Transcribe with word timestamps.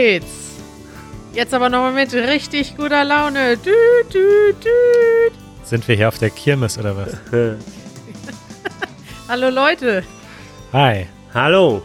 Geht's. 0.00 0.56
Jetzt 1.34 1.52
aber 1.52 1.68
nochmal 1.68 1.92
mit 1.92 2.14
richtig 2.14 2.74
guter 2.74 3.04
Laune. 3.04 3.58
Düt, 3.58 4.14
düt, 4.14 4.56
düt. 4.64 5.32
Sind 5.62 5.86
wir 5.86 5.94
hier 5.94 6.08
auf 6.08 6.16
der 6.16 6.30
Kirmes 6.30 6.78
oder 6.78 6.96
was? 6.96 7.18
Hallo 9.28 9.50
Leute. 9.50 10.02
Hi. 10.72 11.06
Hallo. 11.34 11.82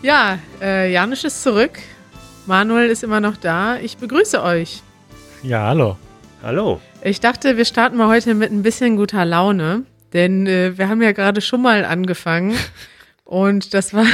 Ja, 0.00 0.38
äh, 0.62 0.90
Janusz 0.90 1.24
ist 1.24 1.42
zurück. 1.42 1.80
Manuel 2.46 2.88
ist 2.88 3.04
immer 3.04 3.20
noch 3.20 3.36
da. 3.36 3.76
Ich 3.76 3.98
begrüße 3.98 4.42
euch. 4.42 4.82
Ja, 5.42 5.66
hallo. 5.66 5.98
Hallo. 6.42 6.80
Ich 7.02 7.20
dachte, 7.20 7.58
wir 7.58 7.66
starten 7.66 7.98
mal 7.98 8.08
heute 8.08 8.32
mit 8.32 8.50
ein 8.50 8.62
bisschen 8.62 8.96
guter 8.96 9.26
Laune, 9.26 9.82
denn 10.14 10.46
äh, 10.46 10.78
wir 10.78 10.88
haben 10.88 11.02
ja 11.02 11.12
gerade 11.12 11.42
schon 11.42 11.60
mal 11.60 11.84
angefangen 11.84 12.56
und 13.24 13.74
das 13.74 13.94
war, 13.94 14.06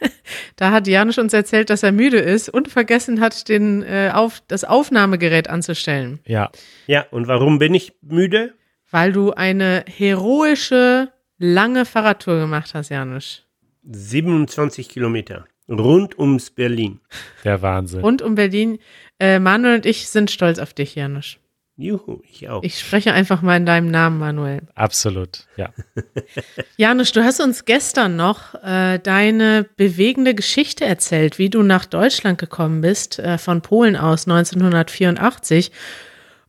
da 0.56 0.72
hat 0.72 0.86
Janusz 0.86 1.18
uns 1.18 1.32
erzählt, 1.32 1.70
dass 1.70 1.82
er 1.82 1.92
müde 1.92 2.18
ist 2.18 2.48
und 2.48 2.68
vergessen 2.68 3.20
hat, 3.20 3.48
den, 3.48 3.82
äh, 3.82 4.10
auf, 4.12 4.42
das 4.48 4.64
Aufnahmegerät 4.64 5.48
anzustellen. 5.48 6.20
Ja. 6.26 6.50
Ja, 6.86 7.06
und 7.10 7.28
warum 7.28 7.58
bin 7.58 7.74
ich 7.74 7.94
müde? 8.02 8.54
Weil 8.90 9.12
du 9.12 9.32
eine 9.32 9.84
heroische, 9.86 11.12
lange 11.38 11.84
Fahrradtour 11.84 12.40
gemacht 12.40 12.74
hast, 12.74 12.88
Janusz. 12.88 13.44
27 13.84 14.88
Kilometer. 14.88 15.46
Rund 15.68 16.18
ums 16.18 16.50
Berlin. 16.50 17.00
Der 17.44 17.60
Wahnsinn. 17.60 18.00
Rund 18.00 18.22
um 18.22 18.34
Berlin. 18.34 18.78
Äh, 19.20 19.38
Manuel 19.38 19.76
und 19.76 19.86
ich 19.86 20.08
sind 20.08 20.30
stolz 20.30 20.58
auf 20.58 20.72
dich, 20.72 20.94
Janusz. 20.94 21.38
Juhu, 21.80 22.22
ich 22.28 22.48
auch. 22.48 22.64
Ich 22.64 22.80
spreche 22.80 23.12
einfach 23.12 23.40
mal 23.40 23.56
in 23.56 23.64
deinem 23.64 23.88
Namen, 23.88 24.18
Manuel. 24.18 24.62
Absolut, 24.74 25.46
ja. 25.56 25.72
Janusz, 26.76 27.12
du 27.12 27.22
hast 27.22 27.40
uns 27.40 27.66
gestern 27.66 28.16
noch 28.16 28.54
äh, 28.64 28.98
deine 28.98 29.64
bewegende 29.76 30.34
Geschichte 30.34 30.84
erzählt, 30.84 31.38
wie 31.38 31.50
du 31.50 31.62
nach 31.62 31.84
Deutschland 31.84 32.38
gekommen 32.38 32.80
bist, 32.80 33.20
äh, 33.20 33.38
von 33.38 33.62
Polen 33.62 33.94
aus 33.94 34.26
1984. 34.26 35.70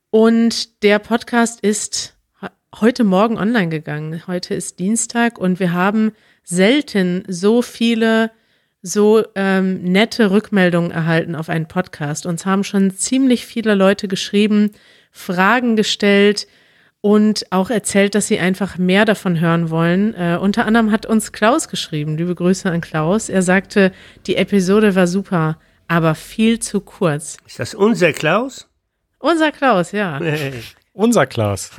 Und 0.10 0.82
der 0.82 0.98
Podcast 0.98 1.60
ist 1.60 2.16
heute 2.74 3.04
Morgen 3.04 3.38
online 3.38 3.70
gegangen. 3.70 4.24
Heute 4.26 4.56
ist 4.56 4.80
Dienstag 4.80 5.38
und 5.38 5.60
wir 5.60 5.74
haben 5.74 6.12
selten 6.44 7.24
so 7.28 7.62
viele 7.62 8.32
so 8.82 9.24
ähm, 9.36 9.84
nette 9.84 10.32
Rückmeldungen 10.32 10.90
erhalten 10.90 11.36
auf 11.36 11.50
einen 11.50 11.68
Podcast. 11.68 12.26
Uns 12.26 12.48
haben 12.48 12.64
schon 12.64 12.90
ziemlich 12.92 13.46
viele 13.46 13.76
Leute 13.76 14.08
geschrieben, 14.08 14.72
Fragen 15.12 15.76
gestellt 15.76 16.48
und 17.02 17.52
auch 17.52 17.70
erzählt, 17.70 18.16
dass 18.16 18.28
sie 18.28 18.40
einfach 18.40 18.78
mehr 18.78 19.06
davon 19.06 19.40
hören 19.40 19.70
wollen. 19.70 20.14
Äh, 20.16 20.38
unter 20.40 20.66
anderem 20.66 20.92
hat 20.92 21.06
uns 21.06 21.32
Klaus 21.32 21.70
geschrieben. 21.70 22.18
Liebe 22.18 22.36
Grüße 22.36 22.70
an 22.70 22.82
Klaus. 22.82 23.30
Er 23.30 23.42
sagte, 23.42 23.92
die 24.28 24.36
Episode 24.36 24.96
war 24.96 25.08
super, 25.08 25.58
aber 25.88 26.16
viel 26.16 26.60
zu 26.60 26.82
kurz. 26.82 27.38
Ist 27.46 27.60
das 27.60 27.74
unser 27.74 28.12
Klaus? 28.14 28.68
Unser 29.20 29.52
Klaus, 29.52 29.92
ja. 29.92 30.20
Unser 30.94 31.28
Klaus. 31.28 31.72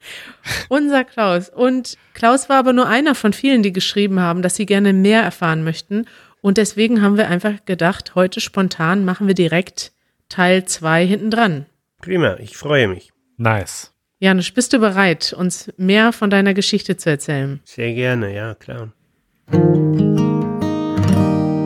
Unser 0.68 1.04
Klaus. 1.04 1.48
Und 1.48 1.96
Klaus 2.14 2.48
war 2.48 2.58
aber 2.58 2.72
nur 2.72 2.86
einer 2.86 3.14
von 3.14 3.32
vielen, 3.32 3.62
die 3.62 3.72
geschrieben 3.72 4.20
haben, 4.20 4.42
dass 4.42 4.56
sie 4.56 4.66
gerne 4.66 4.92
mehr 4.92 5.22
erfahren 5.22 5.64
möchten. 5.64 6.04
Und 6.42 6.58
deswegen 6.58 7.00
haben 7.00 7.16
wir 7.16 7.28
einfach 7.28 7.64
gedacht, 7.64 8.14
heute 8.14 8.40
spontan 8.40 9.04
machen 9.04 9.26
wir 9.26 9.34
direkt 9.34 9.92
Teil 10.28 10.64
2 10.64 11.06
hinten 11.06 11.30
dran. 11.30 11.66
Prima, 12.00 12.38
ich 12.38 12.56
freue 12.56 12.88
mich. 12.88 13.12
Nice. 13.36 13.92
Janusz, 14.20 14.50
bist 14.52 14.72
du 14.72 14.78
bereit, 14.78 15.34
uns 15.34 15.70
mehr 15.76 16.12
von 16.12 16.30
deiner 16.30 16.54
Geschichte 16.54 16.96
zu 16.96 17.10
erzählen? 17.10 17.60
Sehr 17.64 17.92
gerne, 17.92 18.34
ja, 18.34 18.54
klar. 18.54 18.92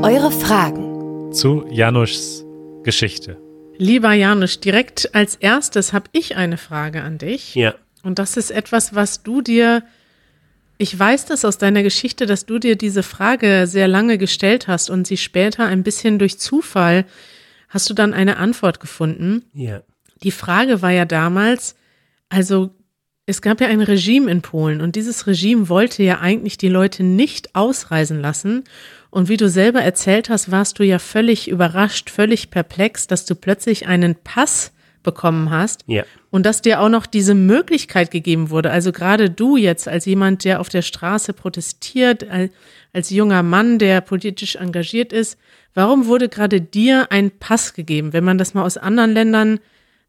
Eure 0.03 0.33
Fragen. 0.33 1.33
Zu 1.33 1.67
Janusz 1.71 2.45
Geschichte. 2.83 3.39
Lieber 3.77 4.13
Janusz, 4.13 4.59
direkt 4.59 5.15
als 5.15 5.37
erstes 5.37 5.93
habe 5.93 6.07
ich 6.13 6.37
eine 6.37 6.57
Frage 6.57 7.03
an 7.03 7.19
dich. 7.19 7.55
Ja. 7.55 7.75
Und 8.03 8.19
das 8.19 8.37
ist 8.37 8.51
etwas, 8.51 8.95
was 8.95 9.23
du 9.23 9.41
dir, 9.41 9.85
ich 10.79 10.99
weiß 10.99 11.27
das 11.27 11.45
aus 11.45 11.59
deiner 11.59 11.85
Geschichte, 11.85 12.27
dass 12.27 12.45
du 12.45 12.59
dir 12.59 12.77
diese 12.77 13.05
Frage 13.05 13.67
sehr 13.69 13.87
lange 13.87 14.19
gestellt 14.19 14.67
hast 14.67 14.91
und 14.91 15.07
sie 15.07 15.17
später 15.17 15.65
ein 15.65 15.85
bisschen 15.85 16.19
durch 16.19 16.39
Zufall 16.41 17.05
hast 17.69 17.89
du 17.89 17.95
dann 17.95 18.15
eine 18.15 18.37
Antwort 18.37 18.81
gefunden. 18.81 19.45
Ja. 19.53 19.83
Die 20.23 20.31
Frage 20.31 20.83
war 20.83 20.91
ja 20.91 21.05
damals, 21.05 21.75
also 22.29 22.71
es 23.27 23.41
gab 23.41 23.61
ja 23.61 23.69
ein 23.69 23.81
Regime 23.81 24.31
in 24.31 24.43
Polen 24.43 24.81
und 24.81 24.97
dieses 24.97 25.27
Regime 25.27 25.69
wollte 25.69 26.03
ja 26.03 26.21
eigentlich 26.21 26.59
die 26.59 26.69
Leute 26.69 27.03
nicht 27.03 27.55
ausreisen 27.55 28.21
lassen. 28.21 28.65
Und 29.11 29.29
wie 29.29 29.37
du 29.37 29.49
selber 29.49 29.81
erzählt 29.81 30.29
hast, 30.29 30.51
warst 30.51 30.79
du 30.79 30.83
ja 30.83 30.99
völlig 30.99 31.49
überrascht, 31.49 32.11
völlig 32.11 32.51
perplex, 32.51 33.07
dass 33.07 33.25
du 33.25 33.35
plötzlich 33.35 33.87
einen 33.87 34.17
Pass 34.17 34.73
bekommen 35.03 35.51
hast 35.51 35.85
Ja. 35.87 36.05
und 36.31 36.45
dass 36.45 36.63
dir 36.63 36.81
auch 36.81 36.89
noch 36.89 37.07
diese 37.07 37.35
Möglichkeit 37.35 38.11
gegeben 38.11 38.51
wurde. 38.51 38.71
Also 38.71 38.91
gerade 38.91 39.31
du 39.31 39.57
jetzt 39.57 39.87
als 39.87 40.05
jemand, 40.07 40.45
der 40.45 40.61
auf 40.61 40.69
der 40.69 40.83
Straße 40.83 41.33
protestiert, 41.33 42.29
als, 42.29 42.51
als 42.93 43.11
junger 43.11 43.43
Mann, 43.43 43.79
der 43.79 44.01
politisch 44.01 44.57
engagiert 44.57 45.13
ist, 45.13 45.39
warum 45.75 46.07
wurde 46.07 46.29
gerade 46.29 46.61
dir 46.61 47.11
ein 47.11 47.31
Pass 47.31 47.75
gegeben? 47.75 48.13
Wenn 48.13 48.25
man 48.25 48.39
das 48.39 48.55
mal 48.55 48.65
aus 48.65 48.77
anderen 48.79 49.13
Ländern 49.13 49.61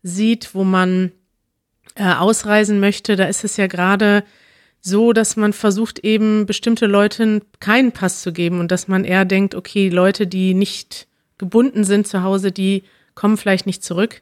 sieht, 0.06 0.54
wo 0.54 0.64
man 0.64 1.12
äh, 1.96 2.14
ausreisen 2.14 2.80
möchte, 2.80 3.16
da 3.16 3.26
ist 3.26 3.44
es 3.44 3.58
ja 3.58 3.66
gerade 3.68 4.24
so, 4.80 5.14
dass 5.14 5.36
man 5.36 5.52
versucht 5.52 6.00
eben 6.00 6.46
bestimmte 6.46 6.86
Leuten 6.86 7.42
keinen 7.60 7.92
Pass 7.92 8.22
zu 8.22 8.32
geben 8.32 8.60
und 8.60 8.72
dass 8.72 8.88
man 8.88 9.04
eher 9.04 9.26
denkt, 9.26 9.56
okay, 9.56 9.90
Leute, 9.90 10.28
die 10.28 10.54
nicht 10.54 11.08
gebunden 11.40 11.84
sind 11.84 12.08
zu 12.08 12.22
Hause, 12.22 12.52
die 12.52 12.84
kommen 13.16 13.36
vielleicht 13.36 13.66
nicht 13.66 13.84
zurück. 13.84 14.22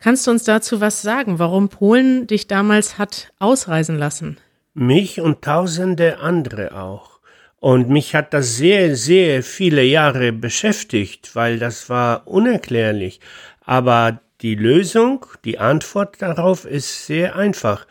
Kannst 0.00 0.26
du 0.26 0.32
uns 0.32 0.42
dazu 0.42 0.80
was 0.80 1.02
sagen, 1.02 1.38
warum 1.38 1.68
Polen 1.68 2.26
dich 2.26 2.48
damals 2.48 2.98
hat 2.98 3.32
ausreisen 3.38 3.96
lassen? 3.96 4.38
Mich 4.74 5.20
und 5.20 5.42
tausende 5.42 6.18
andere 6.18 6.76
auch. 6.76 7.20
Und 7.60 7.88
mich 7.88 8.14
hat 8.14 8.34
das 8.34 8.56
sehr, 8.56 8.96
sehr 8.96 9.44
viele 9.44 9.84
Jahre 9.84 10.32
beschäftigt, 10.32 11.34
weil 11.36 11.58
das 11.60 11.88
war 11.88 12.26
unerklärlich. 12.26 13.20
Aber 13.64 14.20
die 14.42 14.54
Lösung, 14.54 15.26
die 15.44 15.58
Antwort 15.58 16.20
darauf 16.20 16.64
ist 16.64 17.06
sehr 17.06 17.36
einfach. 17.36 17.86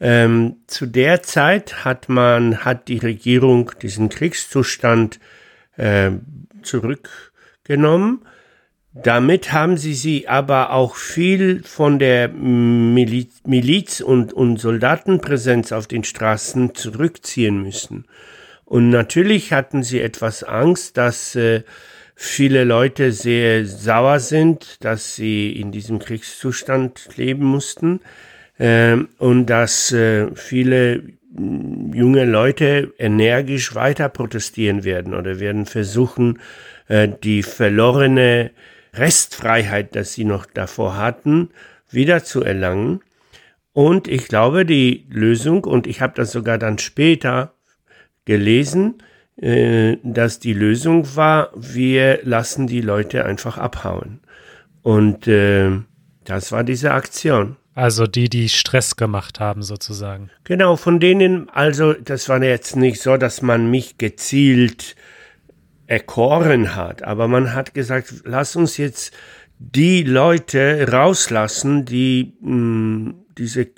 Ähm, 0.00 0.58
zu 0.66 0.86
der 0.86 1.22
Zeit 1.22 1.84
hat 1.84 2.08
man, 2.08 2.64
hat 2.64 2.88
die 2.88 2.98
Regierung 2.98 3.72
diesen 3.82 4.08
Kriegszustand 4.08 5.18
äh, 5.76 6.10
zurückgenommen. 6.62 8.22
Damit 8.94 9.52
haben 9.52 9.76
sie 9.76 9.94
sie 9.94 10.28
aber 10.28 10.72
auch 10.72 10.96
viel 10.96 11.62
von 11.62 11.98
der 11.98 12.28
Miliz, 12.28 13.42
Miliz 13.44 14.00
und, 14.00 14.32
und 14.32 14.58
Soldatenpräsenz 14.58 15.72
auf 15.72 15.86
den 15.86 16.04
Straßen 16.04 16.74
zurückziehen 16.74 17.62
müssen. 17.62 18.06
Und 18.64 18.90
natürlich 18.90 19.52
hatten 19.52 19.82
sie 19.82 20.00
etwas 20.00 20.42
Angst, 20.42 20.96
dass 20.96 21.34
äh, 21.34 21.62
viele 22.20 22.64
Leute 22.64 23.12
sehr 23.12 23.64
sauer 23.64 24.18
sind, 24.18 24.84
dass 24.84 25.14
sie 25.14 25.52
in 25.52 25.70
diesem 25.70 26.00
Kriegszustand 26.00 27.10
leben 27.16 27.44
mussten 27.44 28.00
äh, 28.58 28.96
und 29.18 29.46
dass 29.46 29.92
äh, 29.92 30.26
viele 30.34 31.04
junge 31.38 32.24
Leute 32.24 32.92
energisch 32.98 33.76
weiter 33.76 34.08
protestieren 34.08 34.82
werden 34.82 35.14
oder 35.14 35.38
werden 35.38 35.64
versuchen, 35.64 36.40
äh, 36.88 37.08
die 37.22 37.44
verlorene 37.44 38.50
Restfreiheit, 38.94 39.94
dass 39.94 40.14
sie 40.14 40.24
noch 40.24 40.44
davor 40.44 40.96
hatten, 40.96 41.50
wieder 41.88 42.24
zu 42.24 42.42
erlangen. 42.42 43.00
Und 43.72 44.08
ich 44.08 44.26
glaube, 44.26 44.66
die 44.66 45.06
Lösung, 45.08 45.62
und 45.62 45.86
ich 45.86 46.00
habe 46.00 46.14
das 46.16 46.32
sogar 46.32 46.58
dann 46.58 46.78
später 46.78 47.54
gelesen, 48.24 48.96
dass 49.40 50.40
die 50.40 50.52
Lösung 50.52 51.14
war, 51.14 51.50
wir 51.54 52.20
lassen 52.24 52.66
die 52.66 52.80
Leute 52.80 53.24
einfach 53.24 53.56
abhauen. 53.56 54.20
Und 54.82 55.28
äh, 55.28 55.70
das 56.24 56.50
war 56.50 56.64
diese 56.64 56.92
Aktion. 56.92 57.56
Also 57.74 58.08
die, 58.08 58.28
die 58.28 58.48
Stress 58.48 58.96
gemacht 58.96 59.38
haben, 59.38 59.62
sozusagen. 59.62 60.30
Genau, 60.42 60.74
von 60.74 60.98
denen, 60.98 61.48
also 61.50 61.92
das 61.92 62.28
war 62.28 62.42
jetzt 62.42 62.74
nicht 62.74 63.00
so, 63.00 63.16
dass 63.16 63.40
man 63.40 63.70
mich 63.70 63.98
gezielt 63.98 64.96
erkoren 65.86 66.74
hat, 66.74 67.04
aber 67.04 67.28
man 67.28 67.54
hat 67.54 67.74
gesagt, 67.74 68.12
lass 68.24 68.56
uns 68.56 68.76
jetzt 68.76 69.14
die 69.58 70.02
Leute 70.02 70.88
rauslassen, 70.90 71.84
die 71.84 72.34
mh, 72.40 73.14
diese 73.38 73.68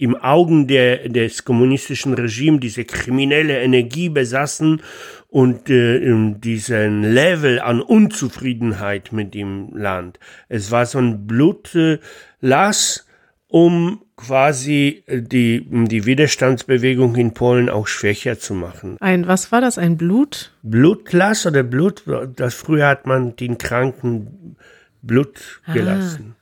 im 0.00 0.16
Augen 0.16 0.66
der, 0.66 1.08
des 1.10 1.44
kommunistischen 1.44 2.14
Regimes 2.14 2.60
diese 2.60 2.84
kriminelle 2.84 3.60
Energie 3.60 4.08
besaßen 4.08 4.80
und 5.28 5.68
äh, 5.68 6.00
diesen 6.38 7.02
Level 7.02 7.60
an 7.60 7.82
Unzufriedenheit 7.82 9.12
mit 9.12 9.34
dem 9.34 9.76
Land. 9.76 10.18
Es 10.48 10.70
war 10.70 10.86
so 10.86 10.98
ein 10.98 11.26
Blutlass, 11.26 13.06
um 13.48 14.00
quasi 14.16 15.02
äh, 15.06 15.20
die, 15.20 15.66
die 15.68 16.06
Widerstandsbewegung 16.06 17.14
in 17.16 17.34
Polen 17.34 17.68
auch 17.68 17.86
schwächer 17.86 18.38
zu 18.38 18.54
machen. 18.54 18.96
Ein, 19.00 19.26
was 19.26 19.52
war 19.52 19.60
das? 19.60 19.76
Ein 19.76 19.98
Blut? 19.98 20.52
Blutlass 20.62 21.46
oder 21.46 21.62
Blut, 21.62 22.04
das 22.36 22.54
früher 22.54 22.86
hat 22.86 23.06
man 23.06 23.36
den 23.36 23.58
Kranken 23.58 24.56
Blut 25.02 25.60
Ah. 25.66 25.74
gelassen. 25.74 26.36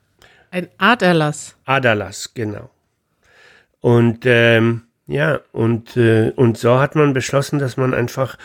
Ein 0.50 0.68
Aderlass. 0.78 1.56
Aderlass, 1.64 2.32
genau. 2.34 2.70
Und 3.80 4.24
ähm, 4.24 4.82
ja, 5.06 5.40
und, 5.52 5.96
äh, 5.96 6.32
und 6.36 6.58
so 6.58 6.78
hat 6.78 6.94
man 6.94 7.12
beschlossen, 7.12 7.58
dass 7.58 7.76
man 7.76 7.94
einfach 7.94 8.36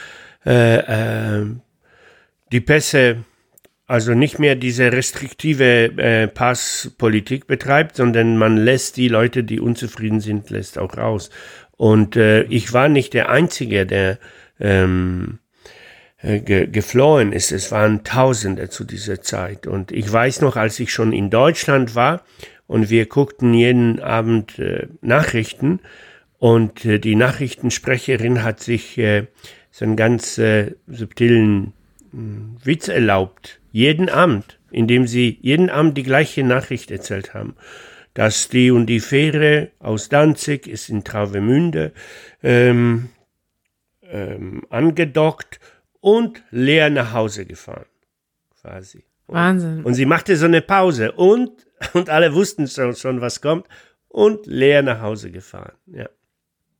äh, 0.45 0.77
äh, 1.41 1.45
die 2.51 2.61
Pässe, 2.61 3.25
also 3.85 4.13
nicht 4.13 4.39
mehr 4.39 4.55
diese 4.55 4.91
restriktive 4.91 5.91
äh, 5.97 6.27
Passpolitik 6.27 7.47
betreibt, 7.47 7.97
sondern 7.97 8.37
man 8.37 8.57
lässt 8.57 8.95
die 8.97 9.09
Leute, 9.09 9.43
die 9.43 9.59
unzufrieden 9.59 10.21
sind, 10.21 10.49
lässt 10.49 10.77
auch 10.77 10.97
raus. 10.97 11.29
Und 11.75 12.15
äh, 12.15 12.43
ich 12.43 12.71
war 12.71 12.87
nicht 12.87 13.13
der 13.13 13.29
Einzige, 13.29 13.85
der 13.85 14.19
ähm, 14.59 15.39
äh, 16.21 16.39
ge 16.39 16.67
geflohen 16.67 17.33
ist. 17.33 17.51
Es 17.51 17.71
waren 17.71 18.05
Tausende 18.05 18.69
zu 18.69 18.85
dieser 18.85 19.21
Zeit. 19.21 19.67
Und 19.67 19.91
ich 19.91 20.09
weiß 20.09 20.41
noch, 20.41 20.55
als 20.55 20.79
ich 20.79 20.93
schon 20.93 21.11
in 21.11 21.29
Deutschland 21.29 21.95
war 21.95 22.23
und 22.67 22.89
wir 22.89 23.05
guckten 23.05 23.53
jeden 23.53 23.99
Abend 23.99 24.59
äh, 24.59 24.87
Nachrichten 25.01 25.79
und 26.43 26.83
äh, 26.83 26.99
die 26.99 27.15
Nachrichtensprecherin 27.15 28.43
hat 28.43 28.59
sich 28.59 28.97
äh, 28.97 29.27
so 29.71 29.85
einen 29.85 29.95
ganz 29.95 30.37
äh, 30.37 30.75
subtilen 30.87 31.73
mh, 32.11 32.65
Witz 32.65 32.89
erlaubt. 32.89 33.61
Jeden 33.71 34.09
Abend, 34.09 34.59
indem 34.69 35.07
sie 35.07 35.39
jeden 35.41 35.69
Abend 35.69 35.97
die 35.97 36.03
gleiche 36.03 36.43
Nachricht 36.43 36.91
erzählt 36.91 37.33
haben. 37.33 37.55
Dass 38.13 38.49
die 38.49 38.71
und 38.71 38.87
die 38.87 38.99
Fähre 38.99 39.71
aus 39.79 40.09
Danzig 40.09 40.67
ist 40.67 40.89
in 40.89 41.03
Travemünde 41.03 41.93
ähm, 42.43 43.09
ähm, 44.03 44.63
angedockt 44.69 45.59
und 46.01 46.43
leer 46.51 46.89
nach 46.89 47.13
Hause 47.13 47.45
gefahren. 47.45 47.87
Quasi. 48.61 49.03
Wahnsinn. 49.33 49.83
Und 49.83 49.93
sie 49.95 50.05
machte 50.05 50.35
so 50.37 50.45
eine 50.45 50.61
Pause 50.61 51.11
und, 51.13 51.51
und 51.93 52.09
alle 52.09 52.33
wussten 52.33 52.67
schon, 52.67 52.95
schon, 52.95 53.21
was 53.21 53.41
kommt 53.41 53.67
und 54.07 54.45
leer 54.45 54.81
nach 54.83 55.01
Hause 55.01 55.31
gefahren. 55.31 55.73
Ja. 55.87 56.07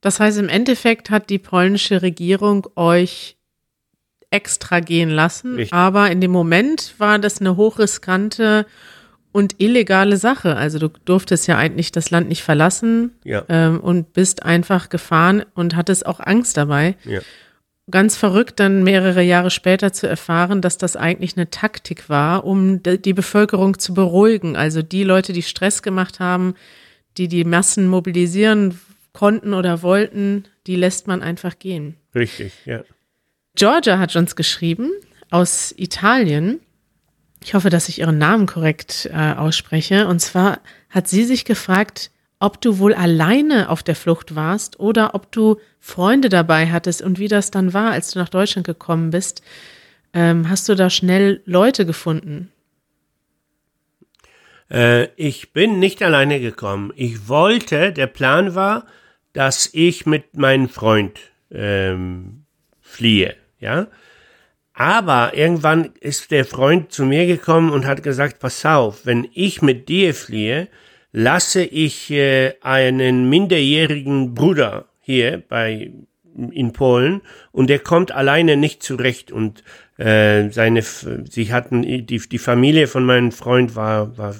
Das 0.01 0.19
heißt, 0.19 0.38
im 0.38 0.50
Endeffekt 0.50 1.09
hat 1.09 1.29
die 1.29 1.39
polnische 1.39 2.01
Regierung 2.01 2.67
euch 2.75 3.38
extra 4.29 4.79
gehen 4.79 5.09
lassen, 5.09 5.55
Richtig. 5.55 5.73
aber 5.73 6.09
in 6.09 6.19
dem 6.19 6.31
Moment 6.31 6.95
war 6.97 7.19
das 7.19 7.39
eine 7.39 7.55
hochriskante 7.55 8.65
und 9.31 9.55
illegale 9.59 10.17
Sache. 10.17 10.55
Also 10.55 10.79
du 10.79 10.89
durftest 10.89 11.47
ja 11.47 11.57
eigentlich 11.57 11.91
das 11.91 12.09
Land 12.11 12.27
nicht 12.29 12.44
verlassen 12.44 13.13
Ja. 13.23 13.44
ähm, 13.50 13.79
und 13.79 14.13
bist 14.13 14.44
einfach 14.44 14.89
gefahren 14.89 15.44
und 15.55 15.75
hattest 15.75 16.05
auch 16.05 16.19
Angst 16.19 16.57
dabei. 16.57 16.95
Ja. 17.03 17.21
Ganz 17.91 18.15
verrückt, 18.15 18.62
dann 18.62 18.83
mehrere 18.83 19.21
Jahre 19.21 19.51
später 19.51 19.91
zu 19.91 20.07
erfahren, 20.07 20.62
dass 20.62 20.77
das 20.77 20.95
eigentlich 20.95 21.35
eine 21.35 21.50
Taktik 21.50 22.07
war, 22.07 22.45
um 22.45 22.81
die 22.81 23.13
Bevölkerung 23.13 23.77
zu 23.77 23.94
beruhigen. 23.94 24.56
Also 24.56 24.81
die 24.81 25.03
Leute, 25.03 25.33
die 25.33 25.41
Stress 25.41 25.81
gemacht 25.81 26.21
haben, 26.21 26.56
die 27.18 27.27
die 27.27 27.44
Massen 27.44 27.88
mobilisieren 27.88 28.80
konnten 29.12 29.53
oder 29.53 29.81
wollten, 29.81 30.45
die 30.65 30.77
lässt 30.77 31.07
man 31.07 31.21
einfach 31.21 31.59
gehen. 31.59 31.97
Richtig, 32.15 32.53
ja. 32.65 32.83
Georgia 33.56 34.00
hat 34.00 34.15
uns 34.15 34.36
geschrieben 34.36 34.91
aus 35.29 35.74
Italien. 35.77 36.59
Ich 37.44 37.53
hoffe, 37.53 37.69
dass 37.69 37.89
ich 37.89 38.00
ihren 38.00 38.18
Namen 38.18 38.45
korrekt 38.45 39.09
äh, 39.12 39.33
ausspreche. 39.33 40.07
Und 40.07 40.19
zwar 40.19 40.62
hat 40.89 41.07
sie 41.07 41.25
sich 41.25 41.44
gefragt, 41.44 42.12
ob 42.44 42.60
du 42.60 42.78
wohl 42.78 42.94
alleine 42.94 43.69
auf 43.69 43.84
der 43.84 43.95
Flucht 43.95 44.36
warst 44.36 44.78
oder 44.78 45.16
ob 45.16 45.31
du 45.31 45.62
Freunde 45.80 46.28
dabei 46.28 46.69
hattest 46.69 47.01
und 47.01 47.18
wie 47.18 47.30
das 47.30 47.51
dann 47.51 47.74
war, 47.74 47.92
als 47.92 48.12
du 48.12 48.19
nach 48.19 48.28
Deutschland 48.28 48.68
gekommen 48.68 49.12
bist. 49.12 49.42
Ähm, 50.13 50.50
hast 50.50 50.68
du 50.68 50.75
da 50.75 50.90
schnell 50.90 51.42
Leute 51.45 51.86
gefunden? 51.86 52.51
Äh, 54.69 55.07
ich 55.16 55.54
bin 55.54 55.80
nicht 55.80 56.04
alleine 56.04 56.42
gekommen. 56.42 56.92
Ich 56.98 57.30
wollte, 57.30 57.94
der 57.94 58.07
Plan 58.07 58.56
war, 58.56 58.88
dass 59.31 59.69
ich 59.72 60.06
mit 60.06 60.36
meinem 60.36 60.68
Freund 60.68 61.18
ähm, 61.50 62.44
fliehe, 62.81 63.38
ja. 63.60 63.88
Aber 64.74 65.31
irgendwann 65.34 65.94
ist 66.01 66.31
der 66.31 66.44
Freund 66.44 66.92
zu 66.92 67.06
mir 67.06 67.25
gekommen 67.25 67.72
und 67.72 67.86
hat 67.86 68.04
gesagt, 68.04 68.39
pass 68.39 68.66
auf, 68.66 69.06
wenn 69.06 69.30
ich 69.31 69.62
mit 69.62 69.88
dir 69.88 70.13
fliehe, 70.13 70.68
lasse 71.13 71.63
ich 71.63 72.12
äh, 72.12 72.56
einen 72.62 73.30
minderjährigen 73.30 74.33
Bruder 74.33 74.86
hier 75.00 75.42
bei 75.48 75.92
in 76.51 76.74
Polen 76.74 77.21
und 77.51 77.69
der 77.69 77.77
kommt 77.77 78.12
alleine 78.12 78.57
nicht 78.57 78.81
zurecht 78.81 79.31
und 79.31 79.63
äh, 79.98 80.50
seine 80.50 80.81
sie 80.81 81.54
hatten 81.54 81.83
die 81.83 82.18
die 82.18 82.38
Familie 82.39 82.88
von 82.88 83.06
meinem 83.06 83.31
Freund 83.31 83.75
war 83.75 84.18
war 84.18 84.36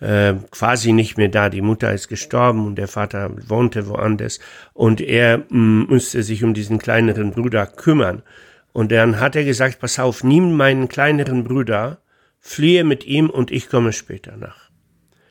äh, 0.00 0.34
quasi 0.50 0.92
nicht 0.92 1.16
mehr 1.16 1.28
da. 1.28 1.48
Die 1.48 1.62
Mutter 1.62 1.92
ist 1.92 2.08
gestorben 2.08 2.66
und 2.66 2.76
der 2.76 2.88
Vater 2.88 3.30
wohnte 3.48 3.88
woanders 3.88 4.38
und 4.74 5.00
er 5.00 5.38
mh, 5.48 5.86
musste 5.88 6.22
sich 6.22 6.44
um 6.44 6.54
diesen 6.54 6.78
kleineren 6.78 7.32
Bruder 7.32 7.66
kümmern. 7.66 8.22
Und 8.72 8.92
dann 8.92 9.18
hat 9.18 9.34
er 9.34 9.44
gesagt, 9.44 9.80
pass 9.80 9.98
auf, 9.98 10.22
nimm 10.22 10.56
meinen 10.56 10.88
kleineren 10.88 11.42
Bruder, 11.42 11.98
fliehe 12.38 12.84
mit 12.84 13.04
ihm 13.06 13.30
und 13.30 13.50
ich 13.50 13.68
komme 13.68 13.92
später 13.92 14.36
nach. 14.36 14.67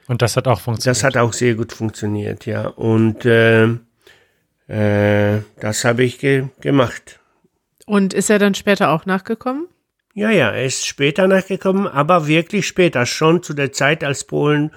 Und 0.08 0.22
das 0.22 0.38
hat 0.38 0.48
auch 0.48 0.62
funktioniert. 0.62 0.98
Das 0.98 1.04
hat 1.04 1.18
auch 1.18 1.34
sehr 1.34 1.56
gut 1.56 1.74
funktioniert, 1.74 2.46
ja. 2.46 2.68
Und 2.68 3.26
äh, 3.26 3.68
äh, 4.68 5.42
das 5.60 5.84
habe 5.86 6.04
ich 6.04 6.20
ge 6.20 6.46
gemacht. 6.62 7.20
Und 7.86 8.14
ist 8.14 8.30
er 8.30 8.40
dann 8.40 8.54
später 8.54 8.92
auch 8.92 9.06
nachgekommen? 9.06 9.68
Ja, 10.14 10.32
ja, 10.32 10.52
er 10.52 10.66
ist 10.66 10.86
später 10.86 11.28
nachgekommen, 11.28 11.88
aber 11.88 12.28
wirklich 12.28 12.68
später, 12.68 13.06
schon 13.06 13.44
zu 13.44 13.54
der 13.54 13.72
Zeit, 13.72 14.04
als 14.04 14.24
Polen 14.24 14.72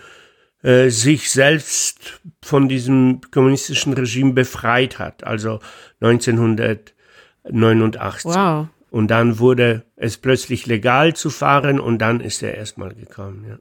äh, 0.62 0.90
sich 0.90 1.30
selbst 1.30 2.20
von 2.42 2.68
diesem 2.68 3.22
kommunistischen 3.30 3.94
Regime 3.94 4.34
befreit 4.34 4.98
hat, 4.98 5.24
also 5.24 5.60
1989. 6.00 8.26
Wow. 8.26 8.66
Und 8.90 9.08
dann 9.08 9.38
wurde 9.38 9.84
es 9.96 10.18
plötzlich 10.18 10.66
legal 10.66 11.16
zu 11.16 11.30
fahren 11.30 11.80
und 11.80 11.98
dann 11.98 12.20
ist 12.20 12.42
er 12.42 12.56
erstmal 12.56 12.94
gekommen, 12.94 13.46
ja. 13.48 13.56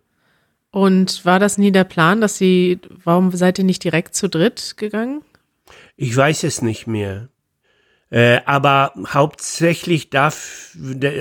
Und 0.71 1.25
war 1.25 1.39
das 1.39 1.57
nie 1.57 1.71
der 1.71 1.83
Plan, 1.83 2.21
dass 2.21 2.37
sie, 2.37 2.79
warum 3.03 3.31
seid 3.31 3.57
ihr 3.57 3.65
nicht 3.65 3.83
direkt 3.83 4.15
zu 4.15 4.29
dritt 4.29 4.75
gegangen? 4.77 5.21
Ich 5.95 6.15
weiß 6.15 6.43
es 6.43 6.61
nicht 6.61 6.85
mehr. 6.87 7.29
Äh, 8.11 8.41
aber 8.45 8.93
hauptsächlich 9.07 10.09
darf, 10.09 10.75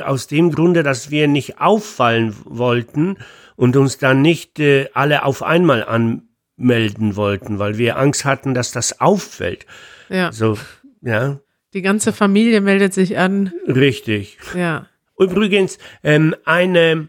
aus 0.05 0.26
dem 0.26 0.52
Grunde, 0.52 0.83
dass 0.83 1.11
wir 1.11 1.28
nicht 1.28 1.61
auffallen 1.61 2.35
wollten 2.45 3.17
und 3.57 3.76
uns 3.76 3.99
dann 3.99 4.23
nicht 4.23 4.59
äh, 4.59 4.88
alle 4.95 5.25
auf 5.25 5.43
einmal 5.43 5.85
anmelden 5.85 7.17
wollten, 7.17 7.59
weil 7.59 7.76
wir 7.76 7.99
Angst 7.99 8.25
hatten, 8.25 8.55
dass 8.55 8.73
das 8.73 9.00
auffällt. 9.00 9.67
Ja. 10.09 10.33
So, 10.33 10.59
ja, 11.02 11.40
Die 11.75 11.83
ganze 11.83 12.12
Familie 12.14 12.62
meldet 12.62 12.95
sich 12.95 13.19
an. 13.19 13.52
richtig. 13.67 14.38
Ja. 14.55 14.87
Übrigens, 15.19 15.78
ähm, 16.02 16.35
eine, 16.45 17.09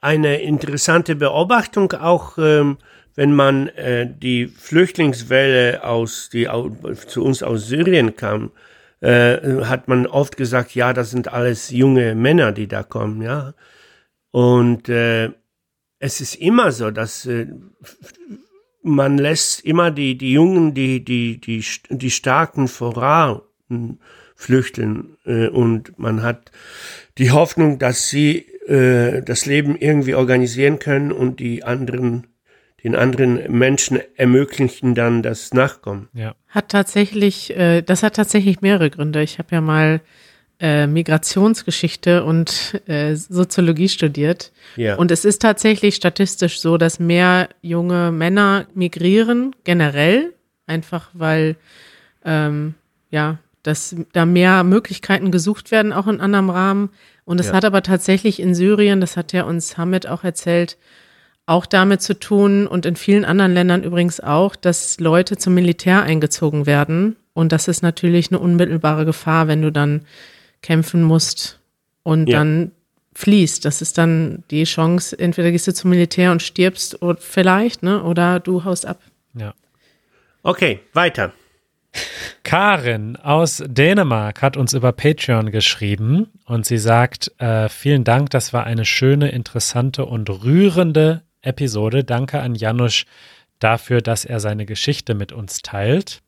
eine 0.00 0.40
interessante 0.40 1.16
Beobachtung 1.16 1.92
auch, 1.92 2.38
ähm, 2.38 2.78
wenn 3.14 3.34
man 3.34 3.68
äh, 3.68 4.08
die 4.10 4.46
Flüchtlingswelle 4.46 5.84
aus, 5.84 6.30
die 6.32 6.48
zu 7.06 7.24
uns 7.24 7.42
aus 7.42 7.66
Syrien 7.66 8.16
kam, 8.16 8.52
äh, 9.00 9.62
hat 9.64 9.88
man 9.88 10.06
oft 10.06 10.36
gesagt, 10.36 10.74
ja, 10.74 10.92
das 10.92 11.10
sind 11.10 11.32
alles 11.32 11.70
junge 11.70 12.14
Männer, 12.14 12.52
die 12.52 12.68
da 12.68 12.82
kommen, 12.82 13.22
ja. 13.22 13.54
Und 14.30 14.88
äh, 14.88 15.30
es 15.98 16.20
ist 16.20 16.36
immer 16.36 16.72
so, 16.72 16.90
dass 16.90 17.26
äh, 17.26 17.46
man 18.82 19.18
lässt 19.18 19.64
immer 19.64 19.90
die, 19.90 20.16
die 20.16 20.32
Jungen, 20.32 20.74
die, 20.74 21.04
die, 21.04 21.40
die, 21.40 21.64
die 21.90 22.10
Starken 22.10 22.68
voran 22.68 23.42
flüchten 24.34 25.16
äh, 25.26 25.48
und 25.48 25.98
man 25.98 26.22
hat 26.22 26.50
die 27.18 27.30
Hoffnung, 27.30 27.78
dass 27.78 28.08
sie 28.08 28.46
äh, 28.66 29.22
das 29.22 29.46
Leben 29.46 29.76
irgendwie 29.76 30.14
organisieren 30.14 30.78
können 30.78 31.12
und 31.12 31.40
die 31.40 31.64
anderen, 31.64 32.26
den 32.84 32.94
anderen 32.94 33.50
Menschen 33.50 34.00
ermöglichen 34.16 34.94
dann 34.94 35.22
das 35.22 35.52
Nachkommen. 35.52 36.08
Ja. 36.12 36.34
Hat 36.48 36.68
tatsächlich, 36.68 37.56
äh, 37.56 37.82
das 37.82 38.02
hat 38.02 38.16
tatsächlich 38.16 38.60
mehrere 38.60 38.90
Gründe. 38.90 39.22
Ich 39.22 39.38
habe 39.38 39.48
ja 39.52 39.60
mal 39.60 40.00
äh, 40.60 40.86
Migrationsgeschichte 40.86 42.22
und 42.24 42.80
äh, 42.86 43.14
Soziologie 43.14 43.88
studiert. 43.88 44.52
Ja. 44.76 44.96
Und 44.96 45.10
es 45.10 45.24
ist 45.24 45.40
tatsächlich 45.40 45.94
statistisch 45.94 46.60
so, 46.60 46.76
dass 46.76 47.00
mehr 47.00 47.48
junge 47.62 48.12
Männer 48.12 48.66
migrieren, 48.74 49.56
generell, 49.64 50.34
einfach 50.66 51.10
weil 51.14 51.56
ähm, 52.24 52.74
ja, 53.10 53.38
dass 53.62 53.96
da 54.12 54.24
mehr 54.24 54.64
Möglichkeiten 54.64 55.30
gesucht 55.30 55.70
werden, 55.70 55.92
auch 55.92 56.06
in 56.06 56.20
anderem 56.20 56.50
Rahmen. 56.50 56.90
Und 57.24 57.40
es 57.40 57.48
Ja. 57.48 57.54
hat 57.54 57.64
aber 57.64 57.82
tatsächlich 57.82 58.40
in 58.40 58.54
Syrien, 58.54 59.00
das 59.00 59.16
hat 59.16 59.32
ja 59.32 59.44
uns 59.44 59.76
Hamid 59.76 60.06
auch 60.06 60.24
erzählt, 60.24 60.78
auch 61.46 61.66
damit 61.66 62.00
zu 62.00 62.18
tun 62.18 62.66
und 62.66 62.86
in 62.86 62.96
vielen 62.96 63.24
anderen 63.24 63.52
Ländern 63.52 63.82
übrigens 63.82 64.20
auch, 64.20 64.54
dass 64.56 65.00
Leute 65.00 65.36
zum 65.36 65.54
Militär 65.54 66.02
eingezogen 66.02 66.64
werden. 66.66 67.16
Und 67.32 67.52
das 67.52 67.68
ist 67.68 67.82
natürlich 67.82 68.30
eine 68.30 68.38
unmittelbare 68.38 69.04
Gefahr, 69.04 69.48
wenn 69.48 69.62
du 69.62 69.72
dann 69.72 70.02
kämpfen 70.62 71.02
musst 71.02 71.58
und 72.02 72.28
ja. 72.28 72.38
dann 72.38 72.72
fließt. 73.14 73.64
Das 73.64 73.82
ist 73.82 73.98
dann 73.98 74.44
die 74.50 74.64
Chance, 74.64 75.18
entweder 75.18 75.50
gehst 75.50 75.66
du 75.66 75.74
zum 75.74 75.90
Militär 75.90 76.32
und 76.32 76.42
stirbst 76.42 77.02
oder 77.02 77.18
vielleicht, 77.20 77.82
ne? 77.82 78.02
Oder 78.02 78.40
du 78.40 78.64
haust 78.64 78.86
ab. 78.86 79.00
Ja. 79.34 79.54
Okay, 80.42 80.80
weiter. 80.92 81.32
Karin 82.42 83.16
aus 83.16 83.62
Dänemark 83.66 84.42
hat 84.42 84.56
uns 84.56 84.72
über 84.72 84.92
Patreon 84.92 85.50
geschrieben 85.50 86.28
und 86.46 86.66
sie 86.66 86.78
sagt, 86.78 87.32
äh, 87.38 87.68
vielen 87.68 88.04
Dank, 88.04 88.30
das 88.30 88.52
war 88.52 88.64
eine 88.64 88.84
schöne, 88.84 89.30
interessante 89.30 90.06
und 90.06 90.28
rührende 90.28 91.22
Episode. 91.42 92.04
Danke 92.04 92.40
an 92.40 92.54
Janusz 92.54 93.04
dafür, 93.58 94.00
dass 94.00 94.24
er 94.24 94.40
seine 94.40 94.66
Geschichte 94.66 95.14
mit 95.14 95.32
uns 95.32 95.62
teilt. 95.62 96.22